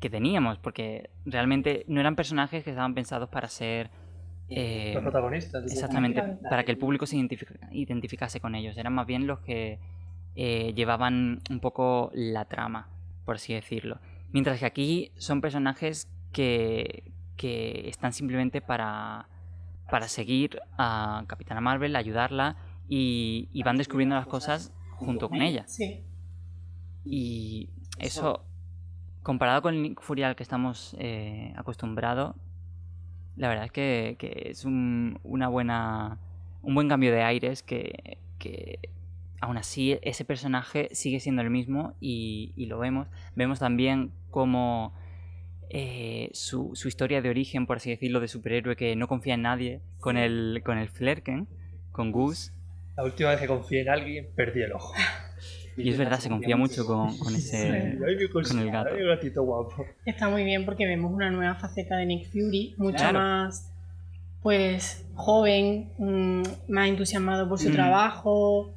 [0.00, 3.90] que teníamos, porque realmente no eran personajes que estaban pensados para ser...
[4.48, 5.64] eh, Los protagonistas.
[5.64, 6.48] Exactamente, Exactamente.
[6.48, 8.76] para que el público se identific- identificase con ellos.
[8.76, 9.78] Eran más bien los que
[10.36, 12.88] eh, llevaban un poco la trama,
[13.24, 13.98] por así decirlo.
[14.32, 19.28] Mientras que aquí son personajes que, que están simplemente para,
[19.90, 22.56] para seguir a Capitana Marvel, ayudarla
[22.88, 25.64] y, y van descubriendo las cosas junto con ella.
[25.66, 26.04] Sí.
[27.04, 28.44] Y eso,
[29.22, 32.34] comparado con el Nick Fury al que estamos eh, acostumbrados,
[33.36, 36.18] la verdad es que, que es un, una buena,
[36.62, 38.80] un buen cambio de aires que, que
[39.40, 43.08] aún así ese personaje sigue siendo el mismo y, y lo vemos.
[43.34, 44.94] Vemos también como
[45.70, 49.42] eh, su, su historia de origen, por así decirlo, de superhéroe que no confía en
[49.42, 51.48] nadie, con el, con el Flerken,
[51.92, 52.52] con Goose.
[52.96, 54.94] La última vez que confié en alguien, perdí el ojo.
[55.78, 57.98] Y es verdad, se confía mucho con, con ese...
[58.32, 58.90] Cosita, el gato.
[58.96, 59.84] gatito guapo.
[60.06, 63.18] Está muy bien porque vemos una nueva faceta de Nick Fury, mucho Claro.
[63.18, 63.70] más,
[64.42, 67.72] pues, joven, mm, más entusiasmado por su Mm.
[67.72, 68.72] trabajo.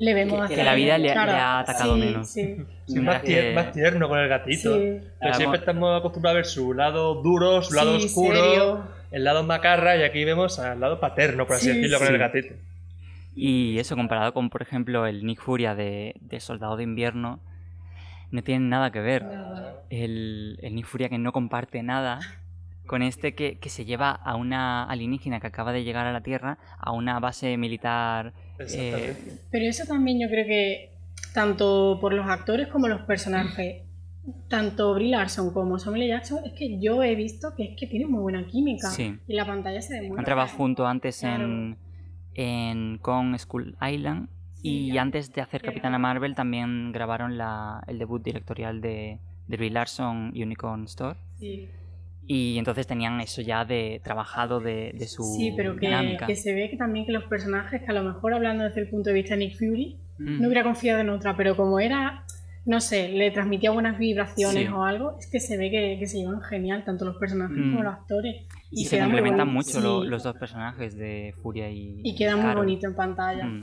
[0.00, 2.28] Le vemos Que- la vida le- ha atacado sí, menos.
[2.28, 4.74] Sí, Sí, Mientras más, tier- que- más tierno con el gatito.
[4.76, 4.98] sí.
[5.20, 8.84] Pero siempre estamos acostumbrados a ver su lado duro, su lado oscuro, serio.
[9.12, 12.18] el lado macarra, y aquí vemos al lado paterno, por así Sí, decirlo, con el
[12.18, 12.54] gatito.
[13.36, 17.38] Y eso comparado con, por ejemplo, el Nick Furia de, de Soldado de Invierno,
[18.30, 19.24] no tiene nada que ver.
[19.24, 19.82] Nada.
[19.90, 22.20] El, el Nick Furia que no comparte nada
[22.90, 26.22] con este que, que se lleva a una alienígena que acaba de llegar a la
[26.22, 28.32] Tierra, a una base militar.
[28.58, 29.14] eh.
[29.52, 30.90] Pero eso también yo creo que,
[31.32, 33.84] tanto por los actores como los personajes,
[34.48, 36.10] tanto Brie Larson como Samuel L.
[36.14, 38.88] Jackson, es que yo he visto que es que tienen muy buena química.
[38.88, 39.16] Sí.
[39.28, 40.18] Y la pantalla se demuestra.
[40.18, 41.44] han trabajado juntos antes Claro.
[41.44, 41.78] en,
[42.34, 44.28] en Kong School Island.
[44.62, 49.56] Y Sí, antes de hacer Capitana Marvel también grabaron la, el debut directorial de, de
[49.56, 51.16] Brie Larson Unicorn Store.
[51.38, 51.68] Sí.
[52.32, 56.26] Y entonces tenían eso ya de trabajado de, de su Sí, pero que, dinámica.
[56.28, 58.88] que se ve que también que los personajes, que a lo mejor hablando desde el
[58.88, 60.40] punto de vista de Nick Fury, Mm.
[60.40, 62.24] no hubiera confiado en otra, pero como era,
[62.66, 64.72] no sé, le transmitía buenas vibraciones Sí.
[64.72, 67.70] o algo, es que se ve que, que se llevan genial, tanto los personajes Mm.
[67.72, 68.46] como los actores.
[68.70, 72.00] Y, se complementan mucho sí, los dos personajes de Furia y.
[72.04, 73.44] Y queda muy bonito en pantalla.
[73.44, 73.62] Mm.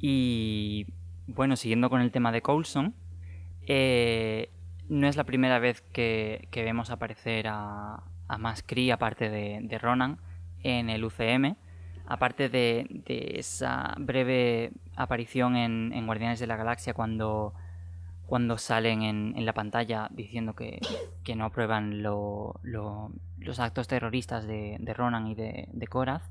[0.00, 0.86] Y
[1.26, 2.94] bueno, siguiendo con el tema de Coulson,
[3.66, 4.48] eh,
[4.88, 9.78] no es la primera vez que, que vemos aparecer a, a Kree aparte de, de
[9.78, 10.18] Ronan
[10.62, 11.56] en el UCM.
[12.06, 17.54] Aparte de, de esa breve aparición en, en Guardianes de la Galaxia cuando,
[18.26, 20.80] cuando salen en, en la pantalla diciendo que,
[21.22, 26.22] que no aprueban lo- lo- los actos terroristas de, de Ronan y de, Korath,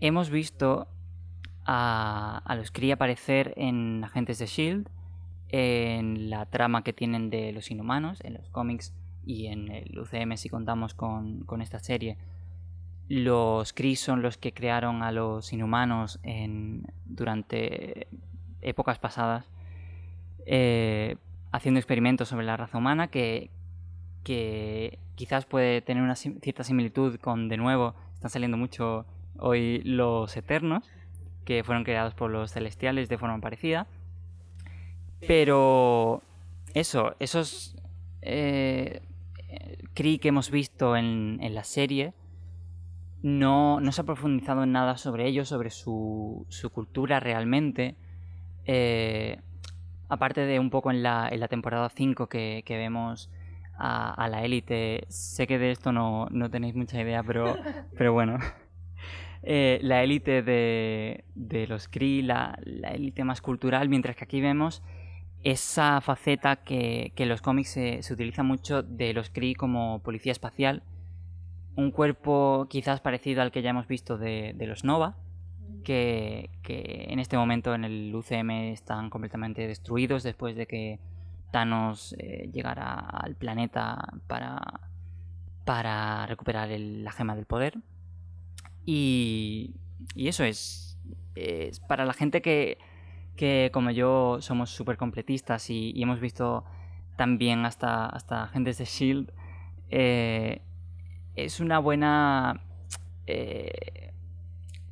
[0.00, 0.88] hemos visto
[1.64, 4.88] a, a los Kree aparecer en Agentes de Shield,
[5.52, 10.36] en la trama que tienen de los inhumanos, en los cómics y en el UCM
[10.36, 12.16] si contamos con, esta serie.
[13.08, 18.06] Los Kree son los que crearon a los inhumanos en, durante
[18.60, 19.50] épocas pasadas,
[20.46, 21.16] eh,
[21.52, 23.50] haciendo experimentos sobre la raza humana que,
[24.22, 29.06] quizás puede tener una cierta similitud con, de nuevo, están saliendo mucho
[29.38, 30.88] hoy los Eternos,
[31.44, 33.88] que fueron creados por los Celestiales de forma parecida.
[35.26, 36.22] Pero
[36.74, 37.76] eso, esos
[38.22, 39.02] eh,
[39.94, 42.14] Kree que hemos visto en, en la serie,
[43.22, 47.96] no, no se ha profundizado en nada sobre ellos, sobre su, su cultura realmente.
[48.64, 49.38] Eh,
[50.08, 53.30] aparte de un poco en la, en la temporada 5 que, que vemos
[53.76, 57.56] a, a la élite, sé que de esto no, no tenéis mucha idea, pero,
[57.96, 58.38] pero bueno.
[59.42, 64.42] Eh, la élite de, de los Kree, la, la élite más cultural, mientras que aquí
[64.42, 64.82] vemos
[65.42, 70.32] esa faceta que, que en los cómics se, utiliza mucho de los Kree como policía
[70.32, 70.82] espacial.
[71.76, 75.16] Un cuerpo quizás parecido al que ya hemos visto de, los Nova,
[75.84, 81.00] que, que en este momento en el UCM están completamente destruidos después de que
[81.52, 84.60] Thanos eh, llegara al planeta para,
[85.64, 87.78] para recuperar la gema del poder.
[88.84, 89.74] Y,
[90.14, 90.98] y eso es,
[91.34, 92.78] es para la gente que,
[93.40, 96.62] que como yo somos súper completistas y, hemos visto
[97.16, 99.32] también hasta, hasta agentes de Shield,
[99.88, 100.60] eh,
[101.36, 102.60] es una buena...
[103.26, 104.12] eh,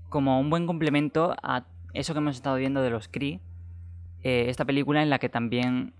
[0.09, 3.43] como un buen complemento a eso que hemos estado viendo de los Kree.
[4.23, 5.93] eh, esta película en la que también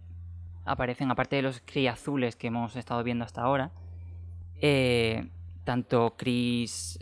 [0.65, 3.73] aparecen, aparte de los Kree azules que hemos estado viendo hasta ahora,
[5.65, 6.99] tanto Chris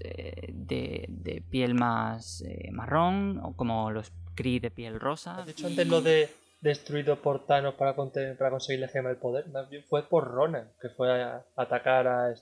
[0.52, 5.38] de, piel más eh, marrón como los Chris de piel rosa.
[5.38, 6.28] Has dicho antes lo de
[6.60, 9.48] destruido por Thanos para, conseguir la gema del poder.
[9.48, 12.34] Más bien fue por Ronan, que fue a atacar a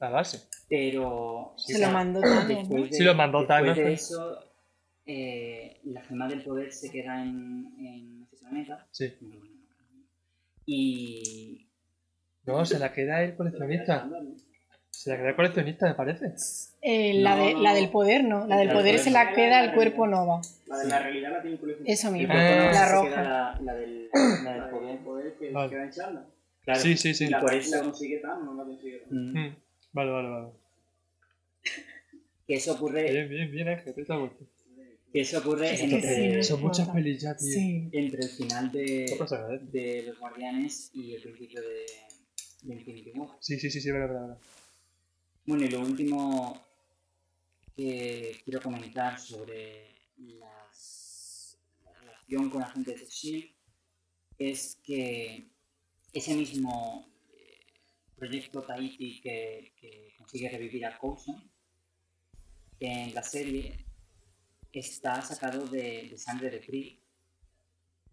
[0.00, 0.48] la base.
[0.68, 4.44] Pero Se lo mandó Thanos, de, Sí, lo mandó después Thanos, de eso,
[5.06, 8.86] eh, la gema del poder se queda en, en ese planeta.
[8.90, 9.14] Sí.
[10.66, 11.66] Y
[12.44, 14.08] No, se la queda el coleccionista.
[14.98, 16.32] Se la queda el coleccionista, me parece.
[16.82, 17.76] Eh, la, No, de, no, la no.
[17.76, 20.40] del poder no, la del La poder poder se la queda el cuerpo nova.
[20.66, 21.84] La de la realidad la tiene un colegio.
[21.86, 22.56] Eso el mismo, Eh.
[22.58, 23.22] no, la roja.
[23.22, 24.08] la, la del,
[24.42, 24.90] la del poder.
[24.90, 25.70] El poder que Vale.
[25.70, 26.26] queda en charla.
[26.64, 26.80] Claro.
[26.80, 27.28] Sí, sí, sí.
[27.28, 29.02] La, por la eso- consigue Thanos, no la consigue.
[29.08, 29.38] Mm.
[29.38, 29.56] Mm.
[29.92, 30.48] Vale, vale, vale.
[32.46, 34.50] Que eso ocurre, Bien, bien, bien, Ángel, te está gustando.
[35.12, 37.46] que eso ocurre Es que entre, sí, Son muchas pelis ya, tío.
[37.46, 37.88] Sí.
[37.92, 39.60] entre el final de, pasa ¿eh?
[39.62, 41.86] de los guardianes y el principio de,
[42.62, 43.28] de Infinity War.
[43.40, 44.38] Sí, sí, sí, sí, verdad, verdad.
[45.48, 46.62] Bueno, y lo último
[47.74, 53.54] que quiero comentar sobre las- la relación con agentes de S.H.I.E.L.D.
[54.50, 55.50] es que
[56.12, 57.64] ese mismo eh,
[58.14, 61.50] proyecto Tahiti que, que consigue revivir a Coulson
[62.80, 63.86] en la serie
[64.70, 67.00] está sacado de, de sangre de Kree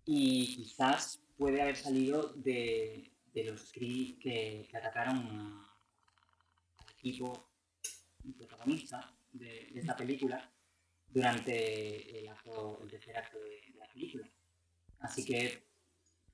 [0.05, 5.64] y quizás puede haber salido de, de los Kree que, que atacaron a,
[7.09, 7.51] equipo
[8.37, 10.51] protagonista de, de esta película
[11.07, 14.27] durante el, acto, el tercer acto de, de la película.
[14.99, 15.67] Así que,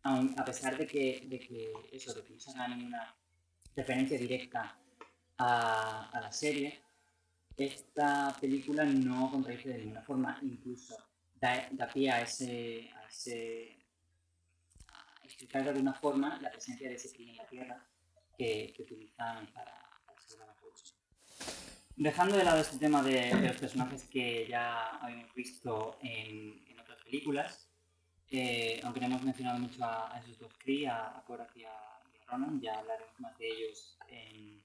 [0.03, 3.15] aun- a pesar de que, de que eso, de que no se haga ninguna
[3.75, 4.79] referencia directa
[5.37, 6.81] a, a la serie,
[7.57, 10.95] esta película no contradice de ninguna forma, incluso
[11.35, 13.77] da, da pie a ese, a ese
[15.23, 17.87] explicar de alguna forma la presencia de ese crimen en la Tierra
[18.37, 20.97] que, que utilizan para, para salvar a Coulson.
[22.01, 26.79] Dejando de lado este tema de, de los personajes que ya habíamos visto en, en
[26.79, 27.69] otras películas,
[28.31, 31.63] eh, aunque no hemos mencionado mucho a, a esos dos Kree, a, a Korath y
[31.63, 31.69] a,
[32.11, 34.63] y a Ronan, ya hablaremos más de ellos en,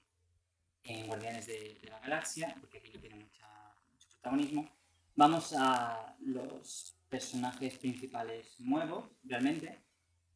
[0.85, 4.67] en Guardianes de, de la Galaxia, porque aquí no tiene mucha- mucho protagonismo.
[5.15, 9.83] Vamos a los personajes principales nuevos, realmente.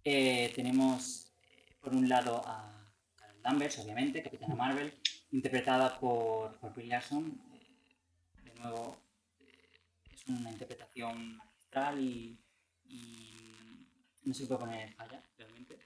[0.03, 4.93] Eh, tenemos, eh, por un lado, a Carol Danvers, obviamente, Capitana Marvel,
[5.31, 7.41] interpretada por, por Brie Larson.
[7.53, 8.97] Eh, de nuevo,
[9.39, 9.69] eh,
[10.11, 12.37] es una interpretación magistral y,
[12.85, 13.87] y
[14.23, 15.79] no se puede poner falla, realmente.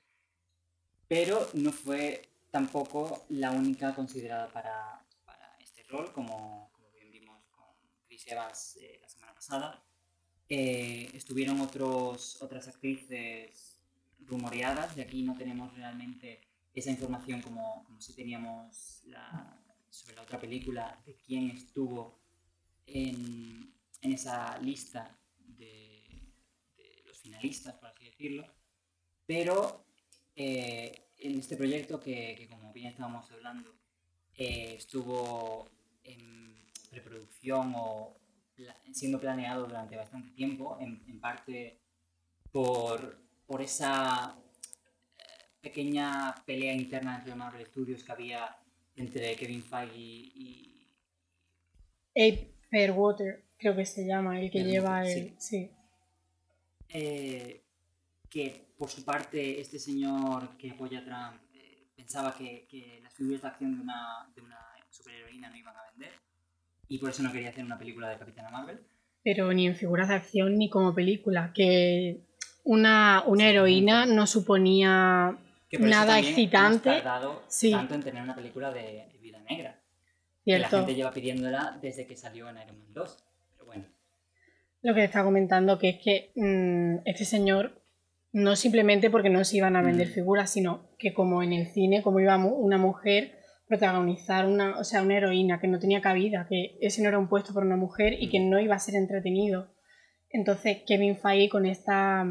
[1.08, 7.46] Pero no fue tampoco la única considerada para, para este rol, como, como bien vimos
[7.48, 7.66] con
[8.08, 9.84] Chris Evans eh, la semana pasada.
[10.48, 13.80] Eh, estuvieron otros, otras actrices
[14.20, 16.45] rumoreadas, de aquí no tenemos realmente
[16.76, 19.04] esa información como, como si teníamos
[19.90, 22.20] sobre la otra película de quién estuvo
[22.86, 26.04] en, en esa lista de,
[27.06, 28.46] los finalistas, por así decirlo.
[29.26, 29.86] Pero
[30.36, 33.74] eh, en este proyecto que, que como bien estábamos hablando,
[34.36, 35.70] eh, estuvo
[36.04, 36.56] en
[36.90, 38.18] preproducción o
[38.92, 41.82] siendo planeado durante bastante tiempo, en, en parte
[42.52, 44.38] por, por esa
[45.66, 48.42] pequeña pelea interna entre Marvel Studios que había
[48.96, 50.88] entre Kevin Feige y...
[52.16, 55.34] Abe Fairwater, creo que se llama, el que lleva el.
[55.40, 55.70] Sí.
[56.90, 57.62] eh,
[58.30, 58.46] que
[58.78, 63.42] por su parte este señor que apoya a Trump eh, pensaba que, que las figuras
[63.42, 66.14] de acción de una, de una superheroína no iban a vender
[66.88, 68.80] y por eso no quería hacer una película de Capitana Marvel.
[69.24, 71.52] Pero ni en figuras de acción ni como película.
[71.54, 72.20] Que
[72.64, 75.38] una, una heroína no suponía
[75.70, 76.90] Que por eso Nada también excitante.
[76.90, 77.72] hemos tardado Sí.
[77.72, 79.80] tanto en tener una película de, de Vida Negra.
[80.46, 83.24] Que la gente lleva pidiéndola desde que salió en Iron Man 2.
[83.54, 83.86] Pero bueno,
[84.82, 87.82] Lo que está comentando que es que mm, este señor
[88.32, 90.12] no simplemente porque no se iban a vender Mm.
[90.12, 95.02] figuras, sino que como en el cine, como iba una mujer protagonizar una, o sea,
[95.02, 98.14] una heroína que no tenía cabida, que ese no era un puesto para una mujer
[98.22, 99.74] y que no iba a ser entretenido.
[100.30, 102.26] Entonces Kevin Feige con esta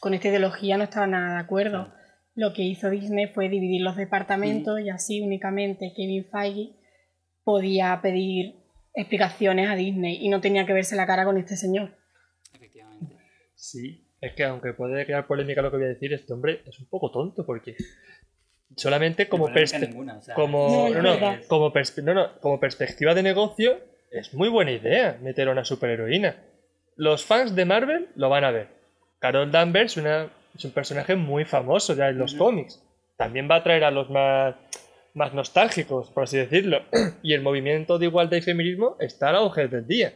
[0.00, 1.94] con esta ideología no estaba nada de acuerdo.
[2.34, 6.72] Lo que hizo Disney fue dividir los departamentos y así únicamente Kevin Feige
[7.44, 8.56] podía pedir
[8.94, 11.96] explicaciones a Disney y no tenía que verse la cara con este señor.
[12.54, 13.16] efectivamente.
[13.54, 16.78] Sí, es que aunque puede crear polémica lo que voy a decir, este hombre es
[16.80, 17.76] un poco tonto porque
[18.76, 21.40] solamente como, Polémica perspe- ninguna, o sea, como, No, es no, no, verdad.
[21.48, 23.78] como, perspe- no, no, como perspectiva de negocio
[24.10, 26.36] es muy buena idea meter a una superheroína.
[26.96, 28.68] Los fans de Marvel lo van a ver.
[29.18, 32.82] Carol Danvers una, es un personaje muy famoso ya en los cómics.
[33.16, 34.54] También va a atraer a los más
[35.14, 36.82] más nostálgicos, por así decirlo.
[37.22, 40.12] Y el movimiento de igualdad y feminismo está al auge del día.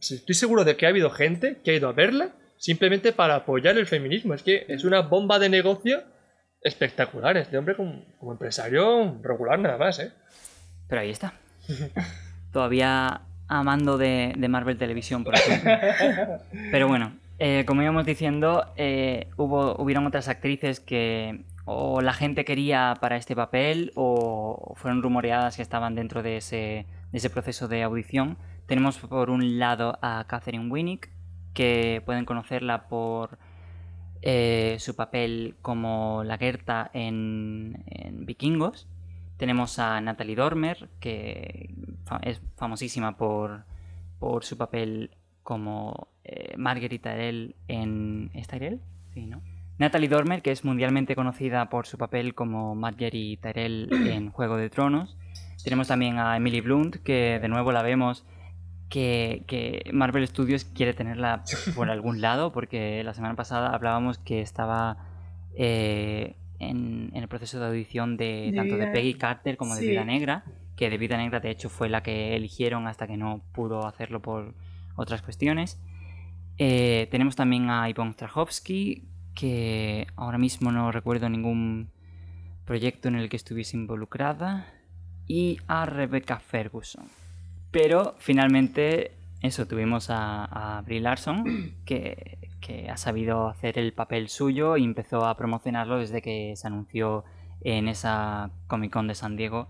[0.00, 3.78] Estoy seguro de que ha habido gente que ha ido a verla simplemente para apoyar
[3.78, 4.34] el feminismo.
[4.34, 6.02] Es que es una bomba de negocio
[6.60, 7.36] espectacular.
[7.36, 10.12] Este hombre como, como empresario regular nada más, ¿eh?
[10.88, 11.34] Pero ahí está.
[12.52, 15.70] Todavía amando de, de Marvel Televisión, por ejemplo.
[16.70, 22.44] Pero bueno, eh, como íbamos diciendo, eh, hubo, hubieron otras actrices que o la gente
[22.44, 26.86] quería para este papel o fueron rumoreadas que estaban dentro de ese,
[27.32, 28.36] proceso de audición.
[28.66, 31.10] Tenemos por un lado a Catherine Winnick,
[31.54, 33.38] que pueden conocerla por
[34.22, 38.88] eh, su papel como la Gerta en, en Vikingos.
[39.38, 41.74] Tenemos a Natalie Dormer, que
[42.22, 43.64] es famosísima por,
[44.18, 48.30] por su papel como eh, Marguerite Tyrell en...
[48.34, 48.80] ¿Es Tyrell?
[49.12, 49.42] Sí, ¿no?
[49.78, 54.70] Natalie Dormer, que es mundialmente conocida por su papel como Marguerite Tyrell en Juego de
[54.70, 55.16] Tronos.
[55.62, 58.24] Tenemos también a Emily Blunt, que de nuevo la vemos
[58.88, 61.42] que, que Marvel Studios quiere tenerla
[61.74, 64.98] por algún lado, porque la semana pasada hablábamos que estaba
[65.56, 69.86] eh, en, en el proceso de audición de, De tanto de Peggy Carter como de.
[69.86, 70.44] Vida Negra,
[70.76, 74.20] que de Vida Negra de hecho fue la que eligieron hasta que no pudo hacerlo
[74.20, 74.54] por
[74.96, 75.80] otras cuestiones.
[76.58, 81.90] Eh, tenemos también a Yvonne Strahovski, que ahora mismo no recuerdo ningún
[82.64, 84.66] proyecto en el que estuviese involucrada,
[85.26, 87.06] y a Rebecca Ferguson.
[87.70, 94.28] Pero finalmente, eso, tuvimos a, a Brie Larson, que, que ha sabido hacer el papel
[94.28, 97.24] suyo y empezó a promocionarlo desde que se anunció
[97.62, 99.68] en esa Comic Con de San Diego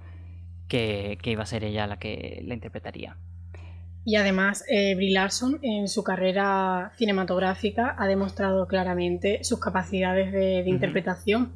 [0.68, 3.16] que, que iba a ser ella la que la interpretaría.
[4.06, 10.62] Y además, eh, Brie Larson en su carrera cinematográfica ha demostrado claramente sus capacidades de,
[10.68, 11.52] interpretación,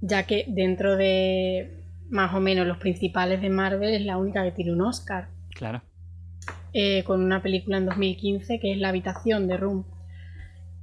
[0.00, 1.76] ya que dentro de
[2.08, 5.82] más o menos los principales de Marvel es la única que tiene un Oscar, Claro.
[6.72, 9.84] eh, con una película en 2015 que es La habitación de Room.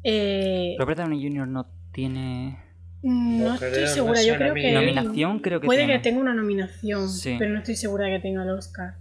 [0.03, 1.47] Eh, Robert Downey Jr.
[1.47, 2.59] no tiene
[3.01, 4.71] no No estoy segura, yo creo que...
[4.71, 5.93] nominación, creo que Puede tiene.
[5.93, 7.35] que tenga una nominación, Sí.
[7.39, 8.95] pero no estoy segura de que tenga el Oscar.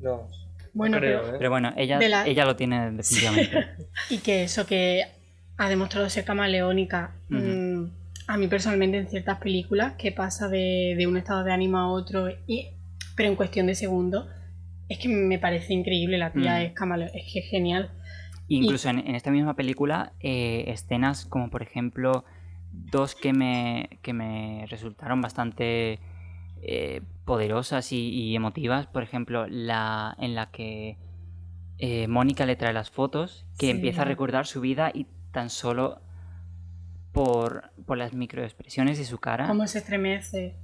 [0.00, 0.28] No,
[0.74, 1.38] Bueno, no creo, pero- ¿eh?
[1.38, 3.66] Pero bueno, ella, De la- ella lo tiene definitivamente.
[4.10, 5.04] Y que eso que
[5.58, 7.14] ha demostrado ser camaleónica.
[7.28, 7.84] Mm,
[8.28, 11.88] a mí personalmente en ciertas películas que pasa de, de un estado de ánimo a
[11.90, 12.68] otro, y,
[13.16, 14.26] pero en cuestión de segundos,
[14.88, 16.18] es que me parece increíble.
[16.18, 16.62] La tía Mm.
[16.62, 17.90] es camaleónica, es que es genial.
[18.48, 22.24] Incluso en, en esta misma película, eh, escenas como por ejemplo
[22.70, 25.98] dos que me, que me resultaron bastante
[26.62, 28.86] eh, poderosas y, y emotivas.
[28.86, 30.96] Por ejemplo, la en la que
[31.78, 33.70] eh, Mónica le trae las fotos, que Sí.
[33.72, 36.00] empieza a recordar su vida y tan solo
[37.12, 40.56] por, por las microexpresiones de su cara Cómo se estremece.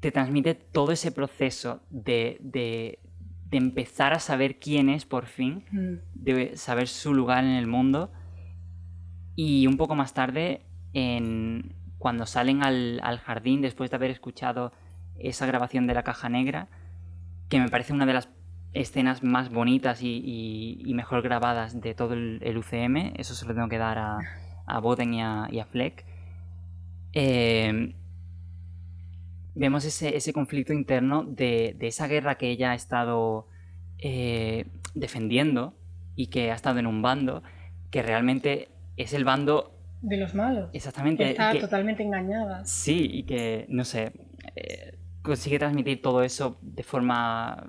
[0.00, 2.98] te transmite todo ese proceso de, de,
[3.48, 5.94] de empezar a saber quién es por fin Mm.
[6.14, 8.12] de saber su lugar en el mundo.
[9.36, 14.72] Y un poco más tarde, en, cuando salen al, al jardín después de haber escuchado
[15.22, 16.68] esa grabación de la caja negra,
[17.48, 18.28] que me parece una de las
[18.72, 23.44] escenas más bonitas y, y- y mejor grabadas de todo el, el UCM, eso se
[23.46, 24.18] lo tengo que dar a,
[24.66, 26.04] a Boden y a, y a Fleck.
[27.12, 27.94] Eh,
[29.54, 33.48] vemos ese, ese conflicto interno de, de esa guerra que ella ha estado
[33.98, 35.74] eh, defendiendo
[36.14, 37.42] y que ha estado en un bando
[37.90, 40.70] que realmente es el bando De los malos.
[40.72, 42.64] exactamente Está que- totalmente engañada.
[42.64, 44.12] sí y que no sé
[44.54, 47.66] eh, consigue transmitir todo eso de forma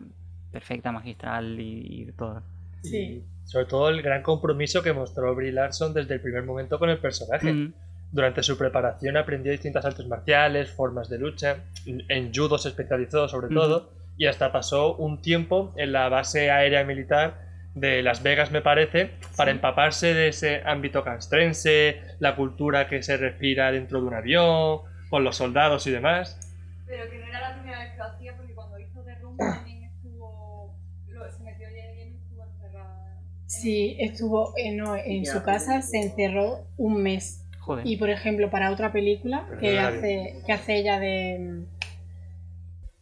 [0.52, 2.42] perfecta magistral y, todo
[2.84, 2.98] Sí.
[2.98, 6.90] Y sobre todo el gran compromiso que mostró Brie Larson desde el primer momento con
[6.90, 7.54] el personaje.
[7.54, 7.74] Mm,
[8.12, 13.54] Durante su preparación aprendió distintas artes marciales, formas de lucha, en judo se especializó sobre
[13.54, 17.40] todo, y hasta pasó un tiempo en la base aérea militar
[17.74, 23.18] de Las Vegas, me parece, para empaparse de ese ámbito castrense, la cultura que se
[23.18, 26.51] respira dentro de un avión, con los soldados y demás.
[26.92, 29.38] Pero que no era la primera vez que lo hacía, porque cuando hizo The Room
[29.38, 30.76] también estuvo.
[31.08, 33.18] Lo, se metió ya y estuvo encerrada.
[33.22, 37.46] en- Sí, estuvo eh, no, en Ya, su casa, se encerró un mes.
[37.60, 41.64] joder Y por ejemplo, para otra película Pero que hace, que hace ella de.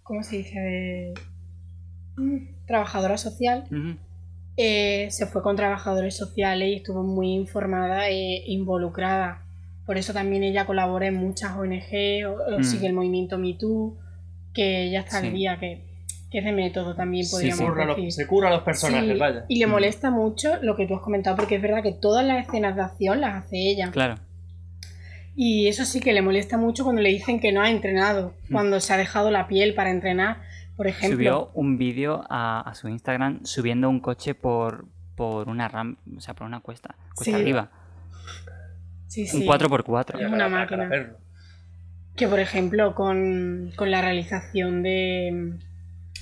[0.03, 0.59] ¿Cómo se dice?
[0.59, 1.13] De.
[2.17, 3.65] mm, Trabajadora social.
[4.55, 9.45] Eh, se fue con trabajadores sociales y estuvo muy informada e involucrada.
[9.89, 12.63] Por eso también ella colabora en muchas ONG, o, o Mm.
[12.63, 13.97] sigue el movimiento MeToo,
[14.53, 15.25] que ella está Sí.
[15.27, 15.83] al día, que,
[16.29, 17.65] que es de método también podríamos sí.
[17.65, 18.11] Curra los- decir.
[18.11, 19.45] se cura a los personajes, Sí, vaya.
[19.47, 19.71] Y le Mm.
[19.71, 22.83] molesta mucho lo que tú has comentado, porque es verdad que todas las escenas de
[22.83, 23.89] acción las hace ella.
[23.89, 24.15] claro
[25.35, 28.53] Y eso sí que le molesta mucho cuando le dicen que no ha entrenado, Mm.
[28.53, 30.41] cuando se ha dejado la piel para entrenar,
[30.77, 31.15] por ejemplo.
[31.17, 34.85] Subió un vídeo a, a su Instagram subiendo un coche por,
[35.15, 37.41] por una ram, o sea, por una cuesta, cuesta Sí.
[37.41, 37.71] arriba.
[39.09, 39.45] Sí, Un sí.
[39.47, 40.19] 4x4.
[40.21, 41.13] Es una Para- para máquina.
[42.15, 45.53] Que por ejemplo con, con la realización de,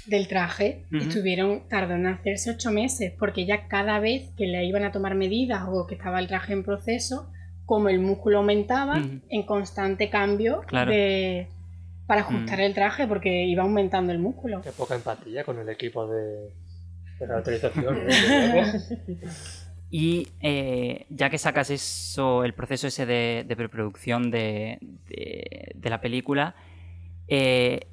[0.05, 1.03] del traje Ujú.
[1.03, 5.15] estuvieron, tardó en hacerse ocho meses, porque ya cada vez que le iban a tomar
[5.15, 7.29] medidas o que estaba el traje en proceso,
[7.65, 9.19] como el músculo aumentaba, Ujú.
[9.29, 10.91] en constante cambio Claro.
[10.91, 11.47] de,
[12.05, 12.61] para ajustar Mm.
[12.61, 14.61] el traje, porque iba aumentando el músculo.
[14.61, 16.51] Qué poca empatía con el equipo de,
[17.19, 17.97] de la autorización.
[18.07, 18.63] ¿eh?
[19.89, 25.89] Y eh, ya que sacas eso, el proceso ese de, de preproducción de, de- de
[25.89, 26.55] la película,
[27.29, 27.87] eh,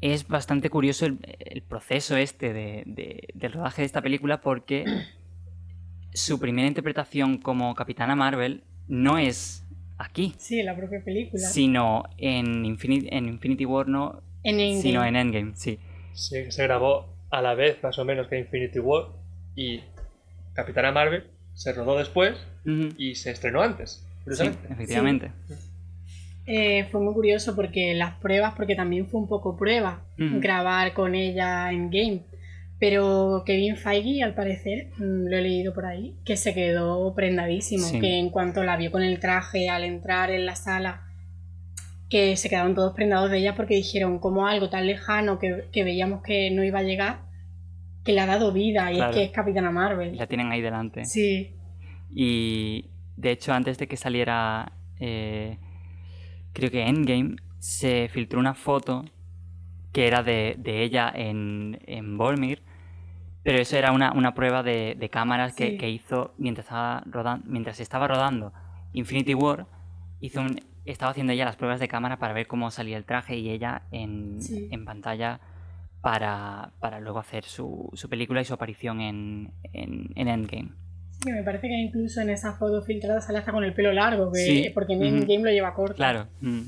[0.00, 4.84] es bastante curioso el, el proceso este de, de- del rodaje de esta película porque
[6.12, 9.64] su primera interpretación como Capitana Marvel no es
[9.98, 11.42] aquí, Sí, en la propia película.
[11.42, 14.82] sino en Infinity, en Infinity War, no, En Endgame.
[14.82, 15.78] sino en Endgame, sí.
[16.12, 19.06] Sí, se grabó a la vez, más o menos, que Infinity War.
[19.56, 19.80] Y
[20.54, 24.06] Capitana Marvel se rodó después y se estrenó antes.
[24.30, 25.30] Sí, efectivamente.
[26.46, 31.14] Eh, fue muy curioso porque las pruebas, porque también fue un poco prueba grabar con
[31.14, 32.22] ella en game.
[32.78, 37.86] Pero Kevin Feige, al parecer, mm, lo he leído por ahí, que se quedó prendadísimo.
[37.86, 38.00] Sí.
[38.00, 41.02] Que en cuanto la vio con el traje al entrar en la sala,
[42.10, 45.84] que se quedaron todos prendados de ella porque dijeron como algo tan lejano que, que
[45.84, 47.20] veíamos que no iba a llegar,
[48.04, 49.10] que le ha dado vida y Claro.
[49.10, 50.16] es que es Capitana Marvel.
[50.16, 51.04] La tienen ahí delante.
[51.04, 51.56] Sí,
[52.16, 55.58] Y de hecho, antes de que saliera, eh,
[56.52, 59.04] creo que Endgame, se filtró una foto
[59.92, 62.62] que era de, de ella en, en Volmir,
[63.42, 65.76] pero eso era una, una prueba de, de cámaras que, Sí.
[65.78, 68.52] que hizo mientras estaba, rodando, mientras estaba rodando
[68.92, 69.66] Infinity War.
[70.20, 73.36] Hizo un- estaba haciendo ella las pruebas de cámara para ver cómo salía el traje
[73.38, 74.68] y ella en, Sí.
[74.70, 75.40] en pantalla
[76.04, 80.68] para, para luego hacer su, su película y su aparición en, en, en Endgame.
[81.24, 84.30] Sí, me parece que incluso en esa foto filtrada sale hasta con el pelo largo,
[84.30, 84.70] que- Sí.
[84.74, 85.02] porque en.
[85.02, 85.96] Endgame lo lleva corto.
[85.96, 86.26] Claro.
[86.40, 86.60] mm.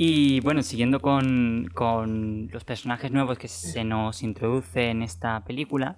[0.00, 5.96] Y bueno, siguiendo con, con los personajes nuevos que se nos introduce en esta película,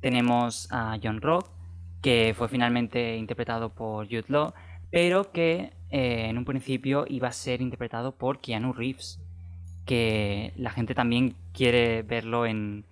[0.00, 1.48] tenemos a John Rock,
[2.02, 4.52] que fue finalmente interpretado por Jude Law,
[4.90, 9.18] pero que eh, en un principio iba a ser interpretado por Keanu Reeves,
[9.86, 12.84] que la gente también quiere verlo en,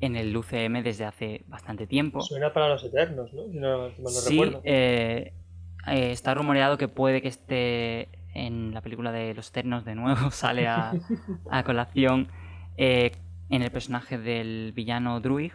[0.00, 2.20] en el UCM desde hace bastante tiempo.
[2.20, 3.42] Suena para los eternos, ¿no?
[3.52, 4.60] Si no, si mal no Sí, recuerdo.
[4.64, 5.32] eh,
[5.86, 10.30] eh, está rumoreado que puede que esté en la película de Los Eternos de nuevo,
[10.42, 10.92] sale a,
[11.50, 12.28] a colación
[12.76, 13.12] eh,
[13.50, 15.52] en el personaje del villano Druig.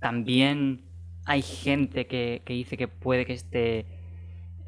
[0.00, 0.82] También
[1.24, 3.86] hay gente que, que dice que puede que esté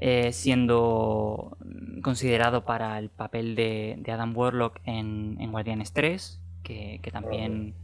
[0.03, 1.57] eh, siendo
[2.03, 7.75] considerado para el papel de, de Adam Warlock en, en Guardianes 3, que, que también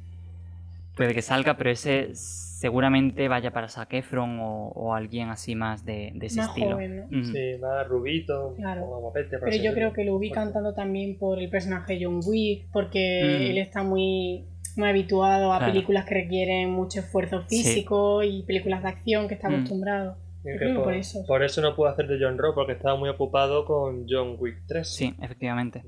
[0.96, 5.84] puede que salga, pero ese seguramente vaya para Zac Efron o, o alguien así más
[5.84, 6.70] de, de ese Más estilo.
[6.76, 7.24] joven, ¿no?
[7.24, 8.80] Sí, más rubito, Claro.
[8.90, 9.38] más guapete.
[9.38, 12.66] por Pero yo creo que lo ubican tanto también por el personaje de John Wick,
[12.72, 13.50] porque Mm.
[13.50, 14.46] él está muy,
[14.76, 15.72] muy habituado a Claro.
[15.74, 19.54] películas que requieren mucho esfuerzo físico y películas de acción que está Mm.
[19.56, 20.16] acostumbrado.
[20.46, 21.24] Yo que creo que por, por eso.
[21.26, 24.62] por eso no pudo hacer de John Rowe, porque estaba muy ocupado con John Wick
[24.66, 24.88] 3.
[24.88, 25.82] Sí, efectivamente.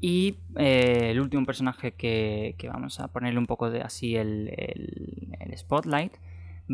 [0.00, 4.52] Y eh, el último personaje que, que vamos a ponerle un poco de así el,
[4.56, 6.12] el- el spotlight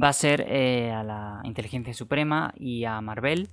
[0.01, 3.49] va a ser eh, a la Inteligencia Suprema y a Marvel,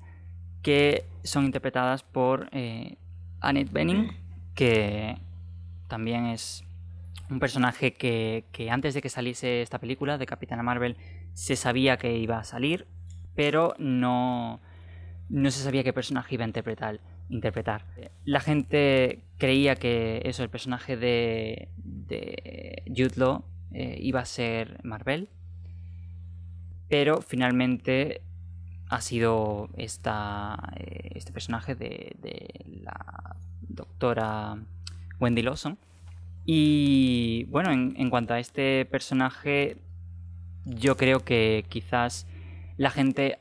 [0.63, 2.97] que son interpretadas por eh,
[3.41, 4.11] Annette Bening,
[4.55, 5.17] que
[5.87, 6.63] también es
[7.29, 10.97] un personaje que, que antes de que saliese esta película de Capitana Marvel
[11.33, 12.87] se sabía que iba a salir,
[13.35, 14.59] pero no,
[15.29, 16.99] no se sabía qué personaje iba a interpretar.
[17.29, 17.85] interpretar.
[18.25, 25.29] La gente creía que eso, el personaje de, de Jude eh, iba a ser Marvel,
[26.89, 28.21] pero finalmente
[28.89, 34.57] ha sido esta, eh, este personaje de, de la doctora
[35.19, 35.77] Wendy Lawson.
[36.45, 39.77] Y bueno, en, en cuanto a este personaje,
[40.65, 42.27] yo creo que quizás
[42.77, 43.39] la gente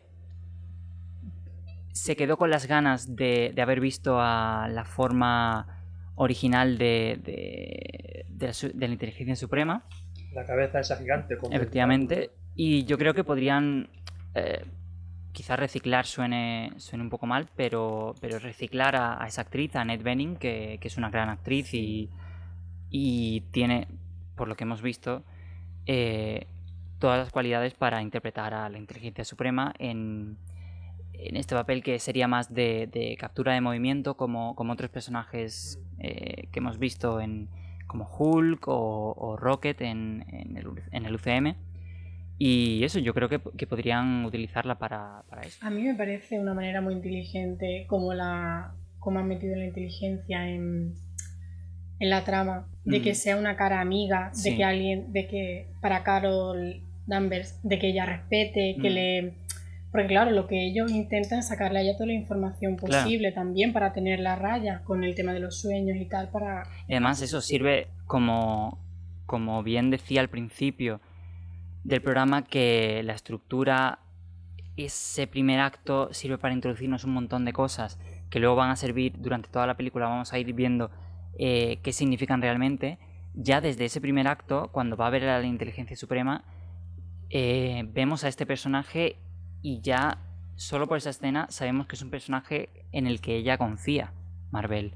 [1.93, 5.67] se quedó con las ganas de, de haber visto a la forma
[6.15, 9.85] original de, de, de la, su- de la inteligencia suprema,
[10.33, 11.37] La cabeza esa gigante.
[11.39, 13.89] Con efectivamente, y yo creo que podrían
[14.35, 14.65] eh,
[15.33, 19.85] quizás reciclar suene, suene un poco mal, pero, pero reciclar a, a esa actriz, a
[19.85, 22.11] Ned Benning, que, que es una gran actriz y,
[22.91, 23.89] y tiene,
[24.37, 25.25] por lo que hemos visto,
[25.87, 26.47] eh,
[26.99, 30.37] todas las cualidades para interpretar a la inteligencia suprema en,
[31.13, 35.79] en este papel que sería más de, de captura de movimiento, como, como otros personajes
[35.99, 37.49] eh, que hemos visto en
[37.87, 41.55] como Hulk o, o Rocket en, en, el, en el UCM.
[42.41, 45.59] Y eso, yo creo que, que podrían utilizarla para, para eso.
[45.67, 50.49] A mí me parece una manera muy inteligente como la como han metido la inteligencia
[50.49, 50.93] en,
[52.01, 53.15] en la trama, de que Mm.
[53.15, 54.57] sea una cara amiga, de Sí.
[54.57, 58.93] que alguien, de que para Carol Danvers, de que ella respete, que Mm.
[58.95, 59.35] le...
[59.91, 63.03] Porque claro, lo que ellos intentan es sacarle a ella toda la información Claro.
[63.05, 66.65] posible también para tener la raya con el tema de los sueños y tal, para...
[66.89, 68.79] Además eso sirve como,
[69.25, 71.01] como bien decía al principio
[71.85, 74.01] del programa, que la estructura,
[74.77, 77.99] ese primer acto sirve para introducirnos un montón de cosas
[78.29, 80.91] que luego van a servir durante toda la película, vamos a ir viendo
[81.39, 82.99] eh, qué significan realmente.
[83.35, 86.45] Ya desde ese primer acto, cuando va a ver a la inteligencia suprema,
[87.31, 89.17] eh, vemos a este personaje
[89.63, 90.19] y ya
[90.57, 94.13] solo por esa escena sabemos que es un personaje en el que ella confía,
[94.51, 94.93] Marvel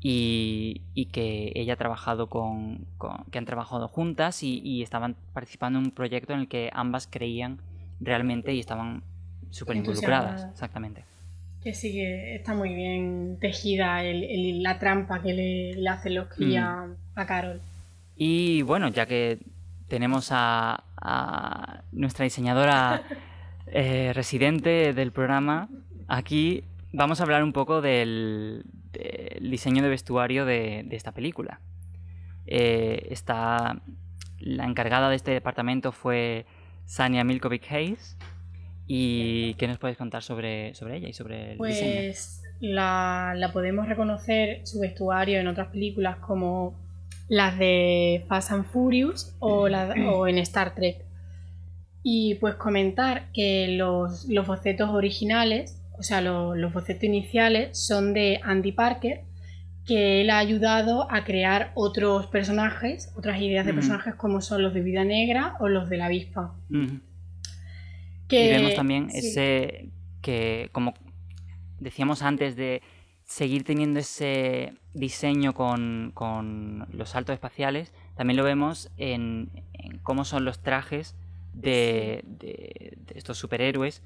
[0.00, 5.16] y, y que ella ha trabajado con, con- que han trabajado juntas y, y estaban
[5.32, 7.58] participando en un proyecto en el que ambas creían
[8.00, 9.02] realmente y estaban
[9.50, 11.04] súper involucradas exactamente
[11.62, 16.10] Que sí que está muy bien tejida el- el- la trampa que le, le hace
[16.10, 17.18] los cría Mm.
[17.18, 17.60] a Carol.
[18.16, 19.38] y bueno ya que
[19.88, 20.84] tenemos a,
[21.92, 23.02] nuestra diseñadora
[23.66, 25.68] eh, residente del programa.
[26.06, 28.64] Aquí vamos a hablar un poco del,
[29.40, 31.60] diseño de vestuario de, esta película.
[32.46, 33.82] Eh, está
[34.38, 36.46] la encargada de este departamento fue
[36.84, 38.16] Sania Milkovic Hayes.
[38.86, 41.90] Y ¿qué nos puedes contar sobre, sobre ella y sobre el diseño?
[41.96, 46.87] Pues la, la podemos reconocer su vestuario en otras películas como
[47.28, 51.04] las de Fast and Furious o, la- o en Star Trek.
[52.02, 58.14] Y pues comentar que los, los bocetos originales, o sea, lo- los bocetos iniciales son
[58.14, 59.24] de Andy Parker,
[59.84, 64.74] que él ha ayudado a crear otros personajes, otras ideas de personajes como son los
[64.74, 66.54] de Vida Negra o los de la avispa.
[68.28, 69.18] Que, Y vemos también sí.
[69.18, 70.92] ese que, como
[71.80, 72.82] decíamos antes, de
[73.24, 80.24] seguir teniendo ese diseño con, con los saltos espaciales, también lo vemos en, en cómo
[80.24, 81.16] son los trajes
[81.54, 84.02] de, de- de estos superhéroes,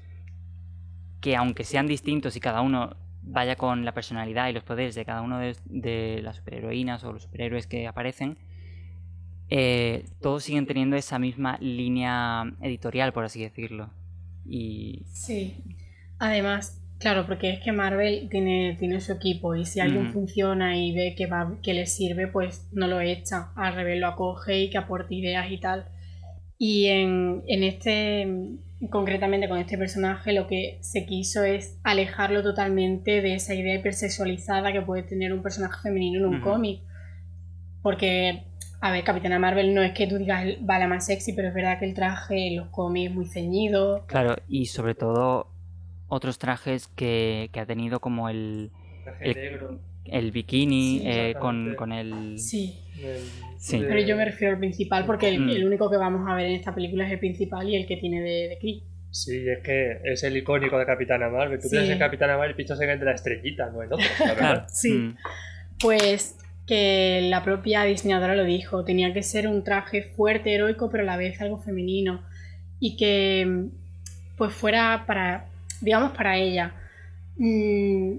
[1.21, 5.05] que aunque sean distintos y cada uno vaya con la personalidad y los poderes de
[5.05, 8.37] cada uno de, las superheroínas o los superhéroes que aparecen,
[9.49, 13.89] eh, todos siguen teniendo esa misma línea editorial, por así decirlo.
[14.45, 15.63] Y Sí.
[16.19, 20.95] Además, claro, porque es que Marvel tiene, tiene su equipo y si alguien funciona y
[20.95, 23.51] ve que, va, que le sirve, pues no lo echa.
[23.57, 25.85] Al revés, lo acoge y que aporte ideas y tal.
[26.57, 28.25] Y en, en este,
[28.89, 34.71] concretamente con este personaje, lo que se quiso es alejarlo totalmente de esa idea hipersexualizada
[34.71, 36.83] que puede tener un personaje femenino en un cómic.
[37.81, 38.45] Porque,
[38.79, 41.53] a ver, Capitana Marvel no es que tú digas va la más sexy, pero es
[41.53, 44.05] verdad que el traje en los cómics es muy ceñido.
[44.07, 45.52] claro, y sobre todo
[46.13, 48.71] otros trajes que, que ha tenido como el,
[49.03, 49.79] Traje El- negro.
[50.05, 52.37] el bikini Sí, eh, con, con el...
[52.39, 52.79] Sí.
[53.01, 53.19] el-
[53.57, 53.79] Sí.
[53.79, 55.49] de- Pero yo me refiero al principal porque el, Mm.
[55.49, 57.97] el único que vamos a ver en esta película es el principal y el que
[57.97, 58.83] tiene de, de Kree.
[59.09, 61.57] Sí, es que es el icónico de Capitana Marvel.
[61.59, 61.71] Tú Sí.
[61.71, 64.25] piensas en Capitana Marvel y piensas en el de la estrellita, no en otro, la
[64.25, 64.37] verdad.
[64.37, 64.91] Claro, Sí.
[64.91, 65.15] mm,
[65.81, 71.03] Pues que la propia diseñadora lo dijo, tenía que ser un traje fuerte, heroico, pero
[71.03, 72.21] a la vez algo femenino.
[72.79, 73.67] Y que
[74.37, 75.45] pues fuera para,
[75.83, 76.73] digamos, para ella.
[77.37, 78.13] Mm,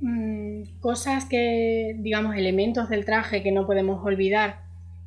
[0.00, 4.60] mm, cosas que, digamos, elementos del traje que no podemos olvidar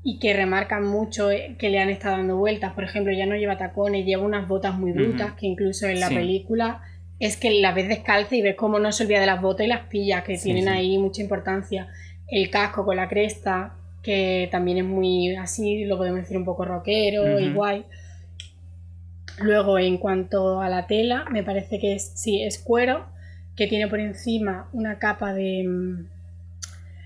[0.04, 2.74] y que remarcan mucho eh, que le han estado dando vueltas.
[2.74, 6.08] Por ejemplo, ya no lleva tacones, lleva unas botas muy brutas que incluso en la
[6.08, 6.16] Sí.
[6.16, 6.82] película
[7.20, 9.70] es que la ves descalza y ves cómo no se olvida de las botas y
[9.70, 10.70] las pillas, que Sí, tienen sí.
[10.72, 11.88] ahí mucha importancia.
[12.28, 16.66] El casco con la cresta, que también es muy así, lo podemos decir un poco
[16.66, 17.86] rockero y guay.
[19.44, 23.06] Luego, en cuanto a la tela, me parece que es, sí, es cuero,
[23.56, 25.64] que tiene por encima una capa de...
[25.68, 26.06] mm,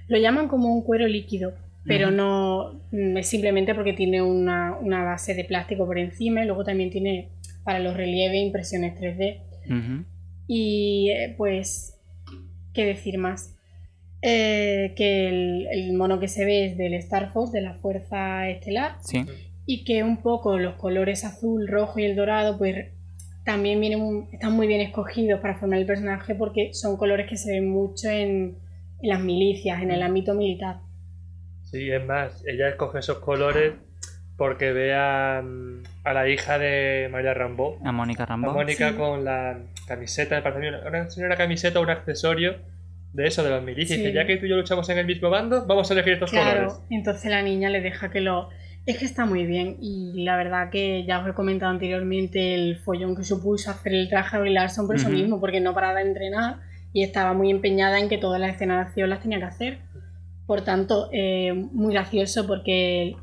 [0.08, 1.54] Lo llaman como un cuero líquido,
[1.86, 6.46] pero no mm, es simplemente porque tiene una, una base de plástico por encima y
[6.46, 7.30] luego también tiene
[7.64, 9.40] para los relieves impresiones 3D.
[9.70, 10.06] ujú.
[10.48, 11.96] Y eh, pues,
[12.74, 13.52] ¿qué decir más?
[14.22, 18.48] Eh, que el, el mono que se ve es del Star Force, de la Fuerza
[18.50, 19.24] Estelar, Sí,
[19.66, 22.92] y que un poco los colores azul, rojo y el dorado, pues
[23.44, 27.38] también vienen un- están muy bien escogidos para formar el personaje porque son colores que
[27.38, 28.58] se ven mucho en,
[29.02, 30.78] en las milicias, en el ámbito militar.
[31.64, 33.74] Sí, es más, ella escoge esos colores
[34.38, 38.52] porque ve a, a la hija de María Rambo, a Mónica a Rambo.
[38.54, 38.96] Mónica Sí.
[38.96, 39.58] con la,
[39.88, 42.56] camiseta, parece una, una, una camiseta o un accesorio
[43.14, 43.98] de eso, de los milicias.
[44.00, 44.04] Sí.
[44.04, 46.32] Que ya que tú y yo luchamos en el mismo bando, vamos a elegir estos
[46.32, 46.86] Claro, colores.
[46.90, 48.50] entonces la niña le deja que lo...
[48.86, 52.78] Es que está muy bien y la verdad que ya os he comentado anteriormente el
[52.78, 55.18] follón que supuso hacer el traje a Brie Larson por eso Ujú.
[55.18, 56.60] mismo, porque no paraba de entrenar
[56.94, 59.80] y estaba muy empeñada en que todas las escenas de acción las tenía que hacer.
[60.46, 63.16] Por tanto, eh, muy gracioso porque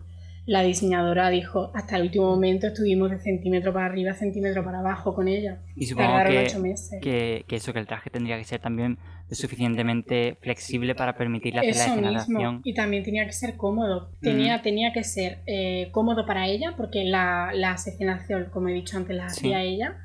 [0.44, 5.14] la diseñadora dijo hasta el último momento estuvimos de centímetro para arriba, centímetro para abajo
[5.14, 5.60] con ella.
[5.76, 7.00] Y supongo que, meses.
[7.00, 8.98] que, que eso, que el traje tendría que ser también
[9.32, 12.60] lo suficientemente flexible para permitirle hacer la Eso escena de mismo.
[12.64, 14.10] Y también tenía que ser cómodo.
[14.20, 18.96] Tenía, tenía que ser eh, cómodo para ella, porque la, las escenas como he dicho
[18.96, 19.46] antes, las Sí.
[19.46, 19.96] hacía ella.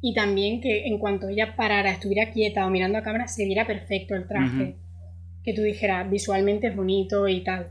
[0.00, 3.66] Y también que en cuanto ella parara, estuviera quieta o mirando a cámara, se viera
[3.66, 4.74] perfecto el traje.
[5.44, 7.68] Que tú dijeras, visualmente es bonito y tal.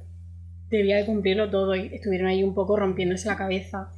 [0.69, 3.89] Debía de cumplirlo todo y estuvieron ahí un poco rompiéndose la cabeza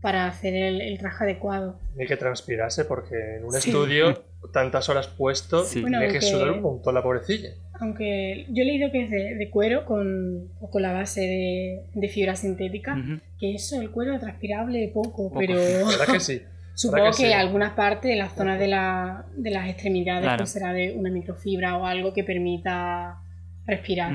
[0.00, 1.78] para hacer el, el traje adecuado.
[2.00, 3.68] Hay que transpirarse porque en un Sí.
[3.68, 5.80] estudio, tantas horas puesto, Sí.
[5.82, 7.50] Bueno, tiene que sudar un montón la pobrecilla.
[7.80, 11.86] Aunque yo he leído que es de, de cuero con, o con la base de,
[11.94, 12.96] de fibra sintética.
[13.38, 15.38] Que eso, el cuero transpirable, poco, Poco.
[15.38, 16.42] pero La verdad que sí.
[16.74, 17.34] supongo ¿Verdad que, que sí?
[17.34, 20.38] algunas partes, en las zonas de, la, de las extremidades, Claro.
[20.38, 23.20] pues será de una microfibra o algo que permita
[23.66, 24.14] respirar.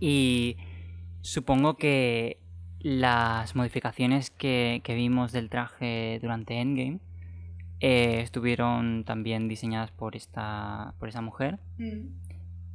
[0.00, 0.56] Y
[1.20, 2.38] supongo que
[2.80, 7.00] las modificaciones que, que vimos del traje durante Endgame
[7.80, 12.08] eh, estuvieron también diseñadas por esta, por esa mujer Mm.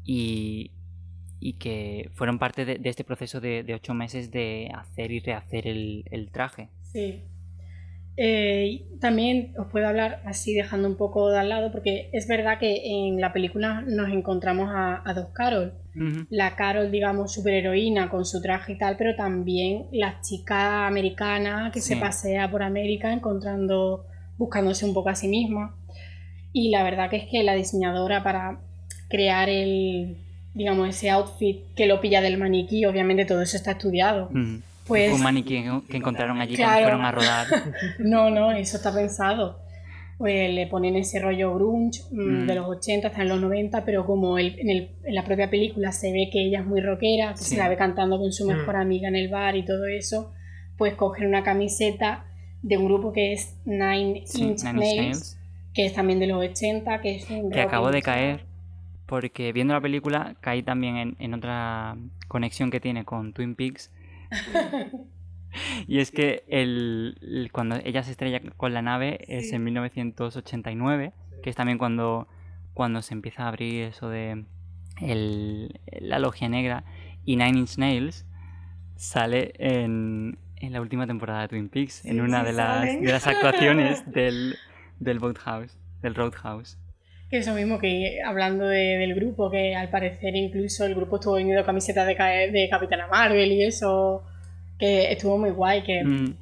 [0.03, 0.71] y,
[1.39, 5.19] y que fueron parte de, de este proceso de, de ocho meses de hacer y
[5.19, 6.69] rehacer el, el traje.
[6.81, 7.23] Sí.
[8.17, 12.59] Eh, también os puedo hablar así dejando un poco de al lado, porque es verdad
[12.59, 15.73] que en la película nos encontramos a, a dos Carol.
[16.29, 21.79] La Carol, digamos, superheroína con su traje y tal, pero también la chica americana que
[21.79, 24.05] se pasea por América encontrando,
[24.37, 25.75] buscándose un poco a sí misma.
[26.53, 28.59] Y la verdad que es que la diseñadora para
[29.09, 30.17] crear el,
[30.53, 34.29] digamos, ese outfit que lo pilla del maniquí, obviamente todo eso está estudiado.
[34.29, 34.61] Ujú.
[34.87, 36.85] Pues Un maniquí que, encontraron allí Claro.
[36.87, 37.47] cuando fueron a rodar.
[37.99, 39.59] no, no, eso está pensado.
[40.17, 42.47] Pues le ponen ese rollo grunge mm, Mm.
[42.47, 45.49] de los 80 hasta en los 90, pero como el- en, el- en la propia
[45.49, 47.55] película se ve que ella es muy rockera, que Sí.
[47.55, 48.47] se la ve cantando con su Mm.
[48.49, 50.31] mejor amiga en el bar y todo eso,
[50.77, 52.25] pues cogen una camiseta
[52.67, 55.39] de un grupo que es Nine Sí, Inch Nine Inch Nails,
[55.73, 58.45] que es también de los 80, que es un que acabo de caer
[59.05, 61.95] porque viendo la película caí también en, en otra
[62.27, 63.91] conexión que tiene con Twin Peaks.
[65.87, 71.13] Y es que el, el- cuando ella se estrella con la nave es en 1989
[71.43, 72.27] que es también cuando
[72.73, 74.43] cuando se empieza a abrir eso de
[75.01, 76.83] el- la logia negra
[77.23, 78.25] y Nine Inch Nails
[78.97, 82.81] sale en, en la última temporada de Twin Peaks en Sí, una sí de las,
[83.01, 84.55] de las actuaciones del,
[84.99, 86.77] del Boathouse del Roadhouse
[87.29, 91.35] Que eso mismo que hablando de- del grupo, que al parecer incluso el grupo estuvo
[91.35, 94.23] vendiendo camisetas de, de Capitana Marvel y eso,
[94.79, 96.35] que estuvo muy guay, que Mm,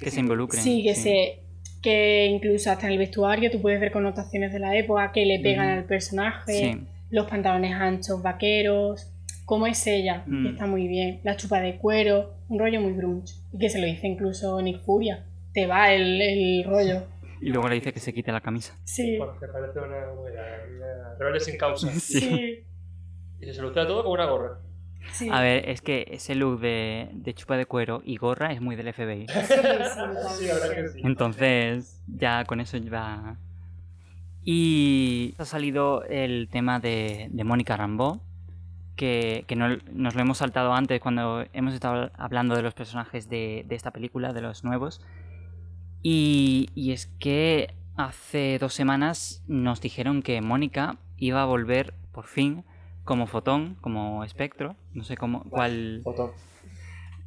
[0.00, 0.62] que se involucren.
[0.62, 1.38] sí, que se
[1.82, 5.38] que incluso hasta en el vestuario tú puedes ver connotaciones de la época que le
[5.38, 5.78] pegan Ujú.
[5.78, 6.80] al personaje, Sí.
[7.10, 9.10] los pantalones anchos, vaqueros,
[9.44, 10.46] cómo es ella, que Mm.
[10.46, 13.86] está muy bien, la chupa de cuero, un rollo muy grunge, y que se lo
[13.86, 17.04] dice incluso Nick Furia, te va el, el rollo.
[17.40, 18.74] Y luego le dice que se quite la camisa.
[18.84, 20.30] Sí, Bueno, que parece una, una,
[20.76, 21.88] una rebelde sin causa.
[21.92, 22.20] Sí.
[22.20, 22.64] sí,
[23.40, 24.58] Y se soluciona todo con una gorra.
[25.12, 25.28] sí.
[25.30, 28.76] A ver, es que ese look de, de chupa de cuero y gorra es muy
[28.76, 29.26] del FBI.
[29.28, 29.34] Sí,
[30.94, 31.00] sí.
[31.04, 33.36] Entonces, ya con eso va.
[34.42, 38.20] Y ha salido el tema de, de Mónica Rambeau,
[38.96, 43.28] que, que no- nos lo hemos saltado antes cuando hemos estado hablando de los personajes
[43.28, 45.00] de, de esta película, de los nuevos.
[46.02, 52.26] Y, y es que hace dos semanas nos dijeron que Mónica iba a volver por
[52.26, 52.64] fin
[53.04, 56.34] como fotón, como espectro, no sé cómo, cuál, Foto.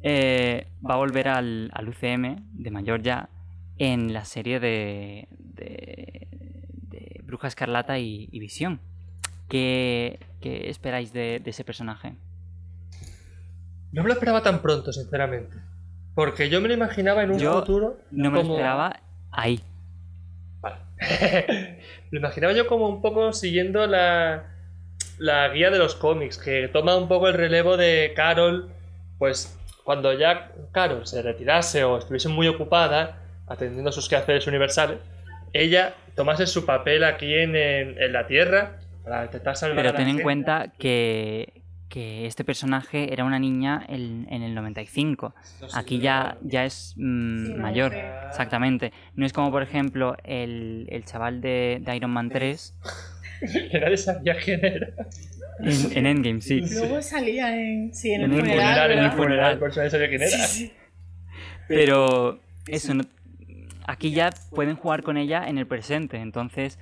[0.02, 3.28] eh, va a volver al, al UCM de mayor ya
[3.78, 6.26] en la serie de, de,
[6.88, 8.80] de Bruja Escarlata y, y Visión.
[9.48, 12.14] ¿Qué, qué esperáis de, de ese personaje?
[13.92, 15.56] No me lo esperaba tan pronto, sinceramente.
[16.14, 17.98] Porque yo me lo imaginaba en un Yo futuro.
[18.10, 19.60] No me lo esperaba ahí.
[20.60, 20.76] Vale.
[22.10, 24.44] lo imaginaba yo como un poco siguiendo la,
[25.18, 28.68] la guía de los cómics, que toma un poco el relevo de Carol,
[29.18, 34.98] pues cuando ya Carol se retirase o estuviese muy ocupada atendiendo sus quehaceres universales,
[35.54, 39.92] ella tomase su papel aquí en, en- en la Tierra para intentar salvar a Pero
[39.92, 40.22] la ten en gente.
[40.22, 45.34] cuenta que, que este personaje era una niña en, en el 95.
[45.62, 48.12] No sé, Aquí ya, ya es mm, Sí, mayor, mujer.
[48.28, 48.92] exactamente.
[49.14, 52.74] No es como, por ejemplo, el, el chaval de, de Iron Man 3
[53.70, 54.88] Que nadie sabía quién era.
[55.60, 56.60] en, en Endgame, sí.
[56.60, 58.64] Luego salía en, sí, en, En el el funeral.
[58.66, 60.30] Funeral, en el funeral, por eso sabía quién era.
[60.36, 60.72] Sí, sí.
[61.68, 63.04] Pero eso, no-
[63.86, 66.78] aquí ya pueden jugar con ella en el presente, entonces.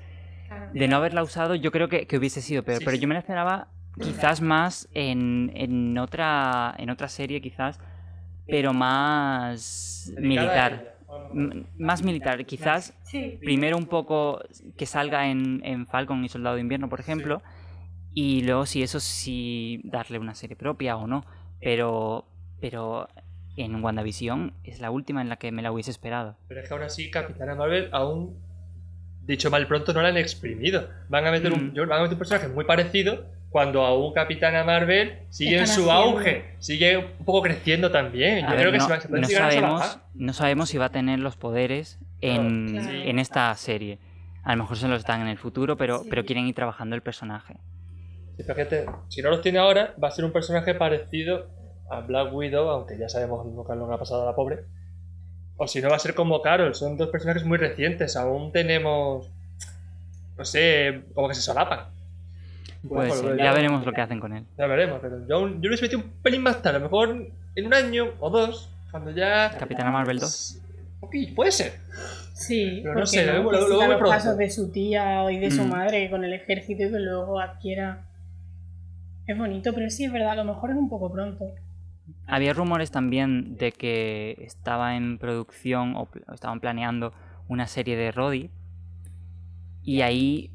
[0.73, 3.03] De no haberla usado yo creo que, que hubiese sido peor, Sí, pero sí.
[3.03, 3.69] yo me la esperaba
[4.01, 7.79] quizás más en, en otra en otra serie quizás,
[8.47, 10.97] pero más militar,
[11.79, 13.39] más militar, quizás Sí.
[13.43, 14.41] primero un poco
[14.77, 17.43] que salga en, en Falcon y Soldado de Invierno, por ejemplo,
[18.13, 21.25] y luego si eso sí darle una serie propia o no,
[21.61, 22.27] pero
[22.61, 23.09] pero
[23.57, 26.37] en WandaVision es la última en la que me la hubiese esperado.
[26.49, 28.37] Pero es que aún así, Capitana Marvel aún,
[29.27, 30.89] dicho mal pronto, no la han exprimido.
[31.09, 31.75] Van a meter un, Mm.
[31.75, 35.91] yo- van a meter un personaje muy parecido cuando aún Capitana Marvel sigue en su
[35.91, 38.45] haciendo- auge, sigue un poco creciendo también.
[38.45, 40.69] A Yo ver, creo que no, se, va- se pueden no a sabemos, no sabemos
[40.69, 42.91] si va a tener los poderes en, Claro.
[42.91, 43.99] en esta serie.
[44.45, 46.09] A lo mejor se los dan en el futuro, pero, Sí.
[46.11, 47.55] pero quieren ir trabajando el personaje.
[48.37, 51.47] Sí, pero fíjate, si no los tiene ahora, va a ser un personaje parecido
[51.91, 54.65] a Black Widow, aunque ya sabemos lo que lo que ha pasado a la pobre.
[55.59, 56.75] O si no, va a ser como Carol.
[56.75, 58.17] Son dos personajes muy recientes.
[58.17, 59.29] Aún tenemos.
[60.37, 61.81] No sé, como que se solapan.
[62.87, 64.45] Pues Bueno, sí, ya veremos lo que hacen con él.
[64.59, 66.77] Ya veremos, pero yo, yo les metí un pelín más tarde.
[66.77, 69.51] A lo mejor en un año o dos, cuando ya.
[69.59, 70.59] Capitana Marvel 2.
[71.01, 71.75] Ok, puede ser.
[72.35, 74.11] Sí, Pero no sé, no, luego- que luego muy los pronto.
[74.15, 75.69] pasos de su tía y de su Mm.
[75.71, 78.03] madre con el ejército y que luego adquiera.
[79.27, 81.47] Es bonito, pero sí es verdad, a lo mejor es un poco pronto.
[82.27, 87.13] Había rumores también de que estaba en producción o estaban planeando
[87.49, 88.51] una serie de Roddy.
[89.83, 90.51] Y ahí,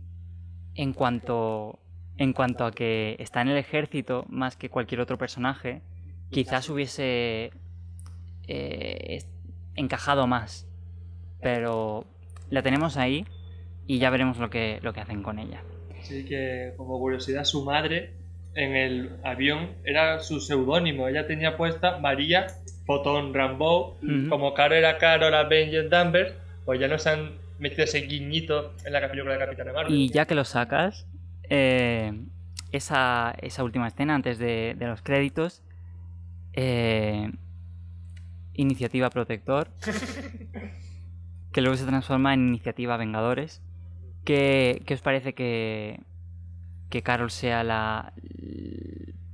[0.75, 1.79] en cuanto,
[2.17, 5.81] en cuanto a que está en el ejército más que cualquier otro personaje,
[6.29, 7.51] quizás hubiese
[8.47, 9.23] eh,
[9.75, 10.67] encajado más.
[11.41, 12.05] Pero
[12.49, 13.25] la tenemos ahí
[13.87, 15.63] y ya veremos lo que, lo que hacen con ella.
[15.99, 18.20] Así que, como curiosidad, su madre
[18.53, 21.07] en el avión era su seudónimo.
[21.07, 22.47] Ella tenía puesta María
[22.85, 23.97] Fotón Rambo.
[24.29, 26.33] Como Caro era Carol Avenger Danvers,
[26.65, 29.93] pues ya nos han metido ese guiñito en la película de Capitana Marvel.
[29.93, 31.07] Y ya que lo sacas,
[31.49, 32.11] eh,
[32.71, 35.61] esa, esa última escena antes de, de los créditos,
[36.53, 37.31] eh,
[38.53, 39.69] Iniciativa Protector,
[41.53, 43.61] que luego se transforma en Iniciativa Vengadores.
[44.25, 45.99] ¿Qué, qué os parece que,
[46.91, 48.13] que Carol sea la,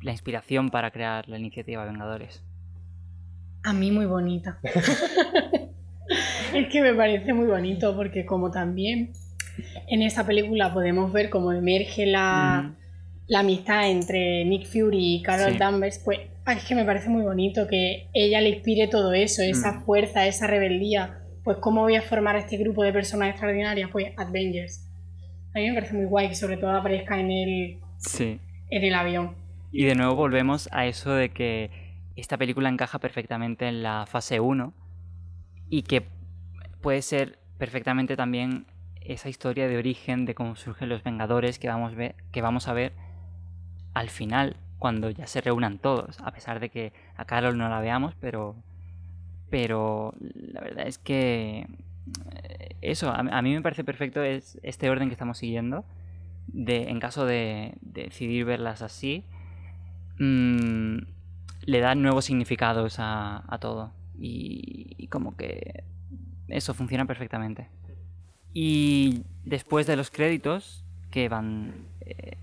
[0.01, 2.41] la inspiración para crear la Iniciativa Vengadores?
[3.63, 4.59] A mí muy bonita.
[6.53, 9.11] es que me parece muy bonito porque como también
[9.87, 12.75] en esa película podemos ver cómo emerge la,
[13.27, 15.57] la amistad entre Nick Fury y Carol Sí.
[15.57, 19.41] Danvers, pues ah, es que me parece muy bonito que ella le inspire todo eso,
[19.41, 19.85] esa Mm.
[19.85, 21.19] fuerza, esa rebeldía.
[21.43, 24.86] Pues cómo voy a formar a este grupo de personas extraordinarias, pues Avengers.
[25.57, 28.39] A mí me parece muy guay que sobre todo aparezca en el, Sí.
[28.69, 29.35] en el avión.
[29.71, 31.71] Y de nuevo volvemos a eso de que
[32.15, 34.73] esta película encaja perfectamente en la fase 1
[35.69, 36.03] y que
[36.81, 38.67] puede ser perfectamente también
[39.01, 41.93] esa historia de origen de cómo surgen los Vengadores que vamos,
[42.31, 42.93] que vamos a ver
[43.95, 47.79] al final, cuando ya se reúnan todos, a pesar de que a Carol no la
[47.79, 48.55] veamos, pero,
[49.49, 51.65] pero la verdad es que
[52.81, 55.85] eso, a, mí me parece perfecto es este orden que estamos siguiendo,
[56.47, 59.25] de, en caso de, de decidir verlas así,
[60.19, 60.97] mm,
[61.67, 63.91] le da nuevos significados a, a todo.
[64.19, 65.83] Y, como que
[66.47, 67.69] eso funciona perfectamente.
[68.53, 72.37] Y después de los créditos, que van eh,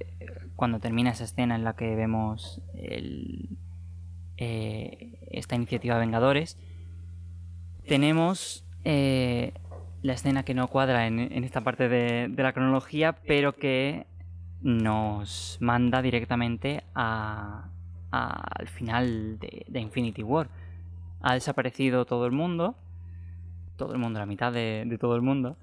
[0.56, 3.48] cuando termina esa escena en la que vemos eh,
[5.30, 6.58] esta iniciativa Vengadores,
[7.86, 9.52] tenemos eh,
[10.02, 14.06] la escena que no cuadra en, esta parte de, la cronología, pero que
[14.62, 17.68] nos manda directamente a-
[18.10, 20.48] al final de, Infinity War.
[21.20, 22.76] Ha desaparecido todo el mundo,
[23.76, 25.56] todo el mundo, la mitad de, todo el mundo,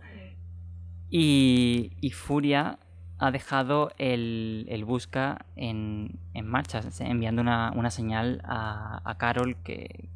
[1.09, 2.79] y, y Furia
[3.19, 10.09] ha dejado el, busca en, en marcha, enviando una, señal a, Carol que,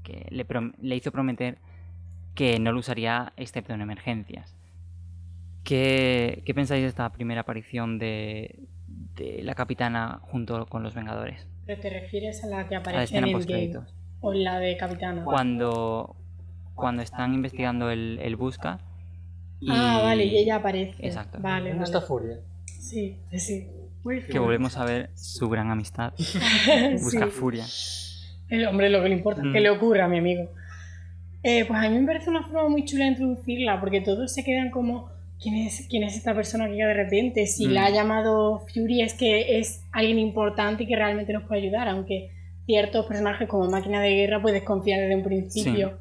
[0.82, 1.60] le hizo prometer
[2.36, 4.56] que no lo usaría excepto en emergencias.
[5.64, 8.60] ¿Qué, qué pensáis de esta primera aparición de,
[9.16, 11.48] de la capitana junto con los Vengadores?
[11.66, 13.96] ¿Pero te refieres a la que aparece en post-créditos.
[14.22, 15.24] o en la de Capitana?
[15.24, 16.16] Cuando,
[16.76, 18.80] cuando están investigando el, el busca.
[19.60, 20.96] y- Ah, vale, y ella aparece.
[21.04, 21.40] Exacto.
[21.42, 21.84] Vale, ¿Dónde vale.
[21.86, 22.38] está Furia?
[22.66, 23.68] Sí, sí, sí.
[24.32, 26.14] que volvemos a ver su gran amistad.
[27.02, 27.32] Busca Sí.
[27.32, 27.66] furia.
[28.50, 29.52] El hombre lo que le importa, Mm.
[29.54, 30.52] que le ocurra a mi amigo.
[31.48, 34.44] Eh, pues a mí me parece una forma muy chula de introducirla, porque todos se
[34.44, 37.46] quedan como, ¿quién es, quién es esta persona que llega de repente?
[37.46, 37.72] Si Mm.
[37.72, 41.88] la ha llamado Fury es que es alguien importante y que realmente nos puede ayudar,
[41.88, 42.32] aunque
[42.66, 46.00] ciertos personajes como Máquina de Guerra puedes confiar desde un principio.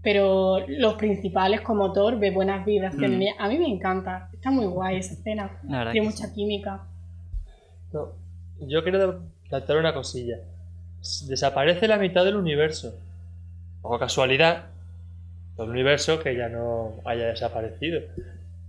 [0.00, 3.34] Pero los principales como Thor ve buenas vibraciones.
[3.36, 3.42] Mm.
[3.42, 5.50] A mí me encanta, está muy guay esa escena,
[5.90, 6.82] tiene mucha química.
[7.92, 8.12] No,
[8.60, 10.36] yo quiero plantear una cosilla.
[11.26, 12.94] Desaparece la mitad del universo.
[13.86, 14.64] O casualidad,
[15.58, 18.00] el universo que ya no haya desaparecido.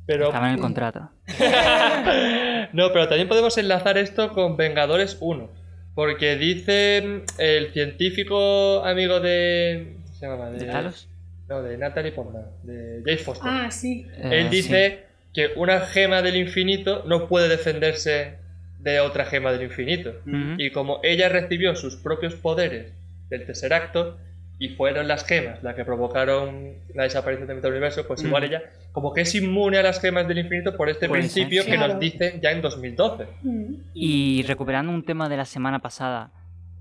[0.05, 1.09] Pero estaba en el contrato.
[2.73, 5.49] no, pero también podemos enlazar esto con Vengadores 1.
[5.95, 9.95] Porque dice el científico amigo de.
[10.03, 10.49] ¿cómo se llama?
[10.49, 11.07] ¿De Talos?
[11.47, 13.49] No, de Natalie Portman, de Jay Foster.
[13.49, 14.05] Ah, sí.
[14.17, 18.35] Eh, Él dice que una gema del infinito no puede defenderse
[18.79, 20.13] de otra gema del infinito.
[20.57, 22.91] Y como ella recibió sus propios poderes
[23.29, 24.17] del Tesseracto
[24.57, 28.27] y fueron las gemas las que provocaron la desaparición del universo, pues Mm.
[28.27, 28.61] igual ella
[28.93, 31.93] como que es inmune a las gemas del infinito por este principio que Claro.
[31.93, 33.27] nos dicen ya en 2012.
[33.43, 33.73] Mm.
[33.93, 36.31] Y recuperando un tema de la semana pasada,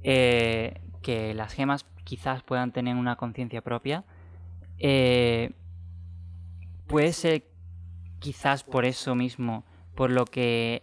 [0.05, 4.05] eh, que las gemas quizás puedan tener una conciencia propia,
[4.79, 5.51] eh,
[6.87, 7.45] puede ser
[8.21, 9.65] quizás por eso mismo,
[9.95, 10.83] por lo que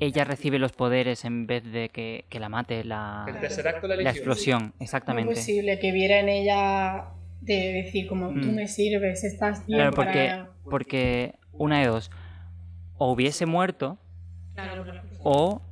[0.00, 4.72] ella recibe los poderes en vez de que, que la mate la, El la explosión,
[4.78, 5.34] exactamente.
[5.34, 7.06] posible que viera en ella
[7.40, 8.54] de decir como tú Mm.
[8.54, 10.50] me sirves, estás bien Claro, porque, para...
[10.64, 12.10] porque una de dos,
[12.96, 13.98] o hubiese muerto,
[14.54, 15.02] Claro, claro.
[15.22, 15.62] o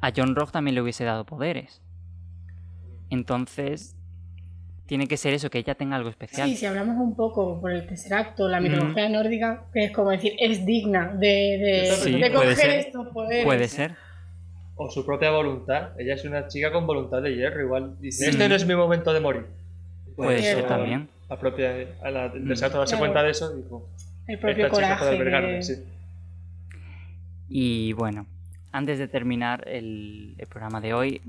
[0.00, 1.80] a John Rock también le hubiese dado poderes.
[3.10, 3.96] Entonces,
[4.88, 6.48] tiene que ser eso, que ella tenga algo especial.
[6.48, 10.10] Sí, si hablamos un poco por el tercer acto, la mitología nórdica, que es como
[10.10, 12.70] decir, es digna de, de, Sí, de coger ser.
[12.70, 13.44] estos poderes.
[13.44, 13.94] Puede ser.
[14.76, 15.90] O su propia voluntad.
[15.98, 17.62] Ella es una chica con voluntad de hierro.
[17.62, 18.30] Igual dice, Sí.
[18.30, 19.44] este no es mi momento de morir.
[20.16, 21.08] Puede ser Pero también.
[21.28, 22.48] La propia, a la, el Mm.
[22.48, 23.00] Tesseracto darse Claro.
[23.12, 23.86] cuenta de eso, dijo,
[24.26, 25.16] El propio esta chica puede coraje.
[25.16, 25.74] albergarme, de- sí.
[27.48, 28.26] Y bueno,
[28.72, 31.20] antes de terminar el, el programa de hoy,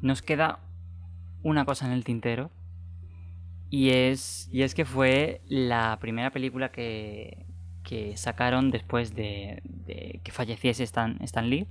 [0.00, 0.60] nos queda
[1.44, 2.50] una cosa en el tintero.
[3.70, 7.46] Y es, y es que fue la primera película que,
[7.82, 11.66] que sacaron después de, de que falleciese Stan, Stan Lee.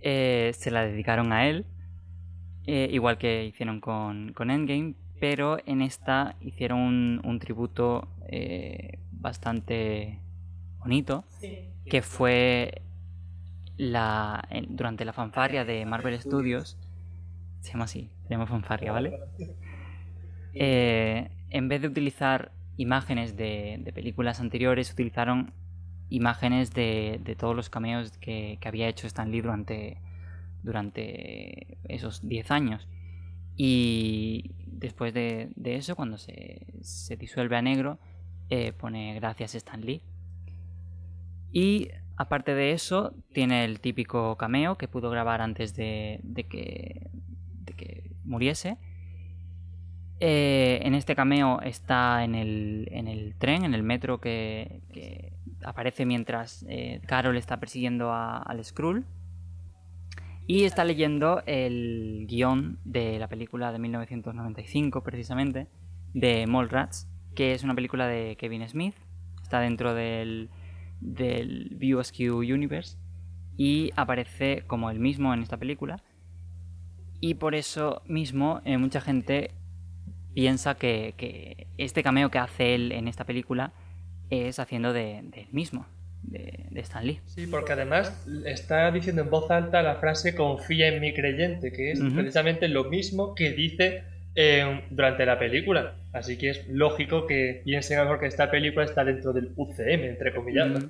[0.00, 1.66] Eh, se la dedicaron a él,
[2.66, 8.98] eh, igual que hicieron con, con Endgame, pero en esta hicieron un, un tributo eh,
[9.10, 10.20] bastante
[10.78, 11.70] bonito Sí.
[11.90, 12.82] que fue
[13.76, 16.78] la, durante la fanfarria de Marvel Studios.
[17.66, 19.18] Se llama así, se llama fanfarria, ¿vale?
[20.58, 25.52] Eh, en vez de utilizar imágenes de, de películas anteriores, utilizaron
[26.08, 29.98] imágenes de, de todos los cameos que, que había hecho Stan Lee durante,
[30.62, 32.88] durante esos 10 años.
[33.54, 37.98] Y después de, de eso, cuando se, se disuelve a negro,
[38.48, 40.00] eh, pone gracias Stan Lee.
[41.52, 47.10] Y aparte de eso, tiene el típico cameo que pudo grabar antes de, de que,
[47.74, 48.76] que muriese.
[50.18, 56.06] Eh, en este cameo está en el, en el tren, en el metro que, aparece
[56.06, 59.04] mientras eh, Carol está persiguiendo a- al Skrull.
[60.46, 65.66] Y está leyendo el guion de la película de 1995, precisamente,
[66.14, 68.94] de Mallrats, que es una película de Kevin Smith.
[69.42, 70.48] Está dentro del,
[71.00, 72.00] del View
[72.38, 72.96] Universe
[73.56, 76.00] y aparece como el mismo en esta película.
[77.20, 79.50] Y por eso mismo eh, mucha gente
[80.34, 83.72] piensa que, que este cameo que hace él en esta película
[84.30, 85.86] es haciendo de, de él mismo,
[86.22, 87.20] de, de Stan Lee.
[87.26, 91.92] Sí, porque además está diciendo en voz alta la frase confía en mi creyente, que
[91.92, 94.04] es precisamente lo mismo que dice
[94.34, 95.94] eh, durante la película.
[96.12, 99.52] Así que es lógico que piensen a lo mejor que esta película está dentro del
[99.56, 100.84] UCM, entre comillas.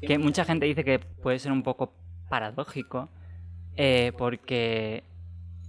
[0.00, 1.94] Que mucha gente dice que puede ser un poco
[2.28, 3.08] paradójico,
[3.76, 5.02] eh, porque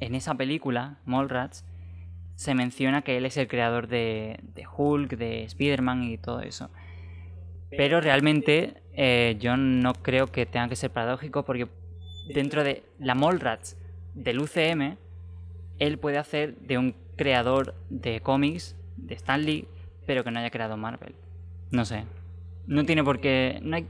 [0.06, 1.66] en esa película, Mallrats,
[2.36, 6.70] se menciona que él es el creador de, de Hulk, de Spider-Man y todo eso.
[7.70, 11.68] Pero realmente eh, yo no creo que tenga que ser paradójico porque
[12.34, 13.78] dentro de la Mallrats
[14.14, 14.97] del UCM,
[15.80, 19.68] él puede hacer de un creador de cómics, de Stan Lee,
[20.06, 21.16] pero que no haya creado Marvel.
[21.72, 22.04] No sé.
[22.68, 23.60] No tiene por qué.
[23.64, 23.88] No hay,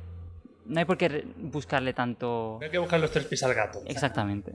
[0.66, 2.58] no hay por qué buscarle tanto.
[2.60, 3.82] No hay que buscar los tres pies al gato.
[3.86, 4.54] Exactamente.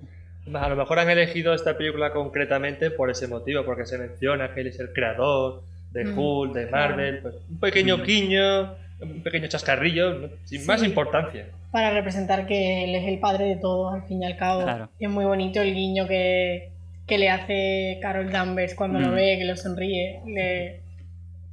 [0.55, 4.61] A lo mejor han elegido esta película concretamente por ese motivo, porque se menciona que
[4.63, 6.97] él es el creador de Mm, Hulk, de claro.
[6.97, 7.19] Marvel.
[7.23, 8.03] pues, un pequeño Mm.
[8.03, 10.29] guiño un pequeño chascarrillo, ¿no?
[10.45, 11.47] sin más importancia.
[11.71, 14.65] Para representar que él es el padre de todos, al fin y al cabo.
[14.65, 14.89] Claro.
[14.99, 16.71] Y es muy bonito el guiño que,
[17.07, 19.15] que le hace Carol Danvers cuando lo Mm.
[19.15, 20.81] ve, que lo sonríe, le,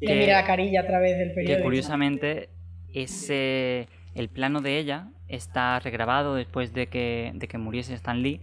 [0.01, 1.63] le Que- mira la carilla a través del Que periódico.
[1.65, 2.49] curiosamente
[2.95, 8.41] ese el plano de ella está regrabado después de que, de que muriese Stan Lee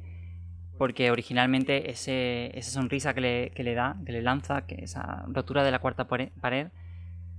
[0.83, 5.25] porque originalmente ese, esa sonrisa que le, que le da, que le lanza, que esa
[5.29, 6.67] rotura de la cuarta pare- pared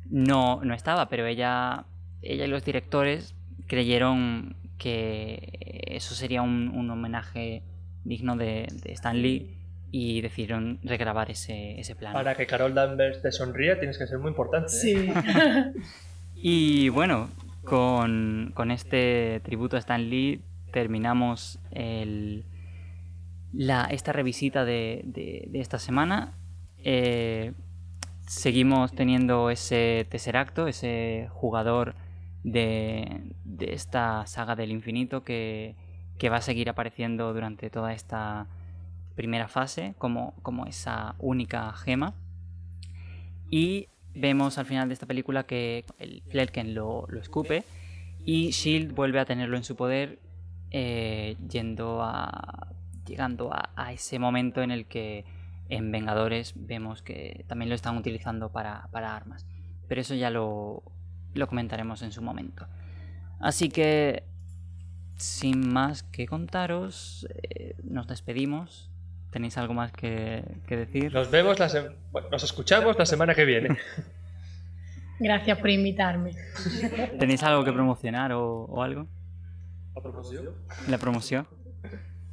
[0.10, 1.84] no, no estaba, pero ella,
[2.22, 3.36] ella y los directores
[3.68, 7.64] creyeron que eso sería un, un homenaje
[8.06, 9.58] digno de, de Stan Lee
[9.92, 12.14] y decidieron regrabar ese, ese plano.
[12.14, 14.68] Para que Carol Danvers te sonría tienes que ser muy importante.
[14.68, 14.70] ¿eh?
[14.70, 15.12] Sí.
[16.46, 17.30] Y bueno,
[17.66, 20.40] con, con este tributo a Stan Lee
[20.72, 22.46] terminamos el-
[23.90, 26.34] esta revisita de, esta semana.
[26.78, 27.54] Eh,
[28.28, 31.96] seguimos teniendo ese tercer acto, ese jugador
[32.44, 35.76] de, esta saga del infinito que,
[36.32, 38.48] va a seguir apareciendo durante toda esta
[39.16, 40.34] primera fase como,
[40.68, 42.14] esa única gema.
[43.50, 47.66] Y vemos al final de esta película que el Flerken lo, lo escupe
[48.26, 50.20] y Shield vuelve a tenerlo en su poder
[50.72, 52.74] eh, yendo a
[53.06, 55.26] llegando a, a ese momento en el que
[55.70, 59.46] en Vengadores vemos que también lo están utilizando para, para armas.
[59.88, 60.84] Pero eso ya lo,
[61.34, 62.68] lo comentaremos en su momento.
[63.40, 64.24] Así que
[65.18, 68.90] sin más que contaros eh, nos despedimos.
[69.32, 71.68] Tenéis algo más que, que decir Nos vemos la
[72.12, 73.78] bueno, nos escuchamos la semana que viene.
[75.20, 76.32] Gracias por invitarme.
[77.20, 79.08] tenéis algo que promocionar o, o algo
[80.88, 81.48] la promoción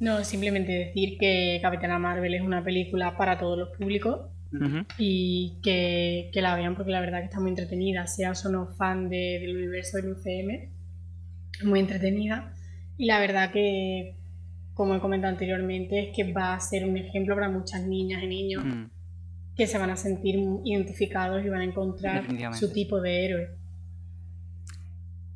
[0.01, 4.29] No, simplemente decir que Capitana Marvel es una película para todos los públicos
[4.97, 8.67] y que, que la vean porque la verdad que está muy entretenida, seas o no
[8.75, 10.69] fan de- del universo del UCM,
[11.63, 12.53] muy entretenida
[12.97, 14.17] y la verdad que,
[14.73, 18.27] como he comentado anteriormente, es que va a ser un ejemplo para muchas niñas y
[18.27, 18.89] niños Mm.
[19.55, 20.35] que se van a sentir
[20.65, 22.25] identificados y van a encontrar
[22.55, 23.47] su tipo de héroe.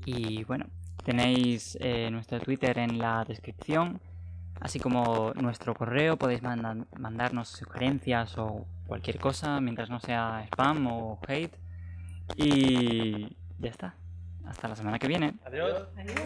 [0.06, 0.66] Y bueno,
[1.04, 4.00] tenéis eh, nuestro Twitter en la descripción,
[4.60, 6.18] así como nuestro correo.
[6.18, 11.56] Podéis mandarnos sugerencias o cualquier cosa mientras no sea spam o hate.
[12.36, 13.96] Y ya está.
[14.46, 15.34] Hasta la semana que viene.
[15.46, 15.88] Adiós.
[15.98, 16.20] Adiós.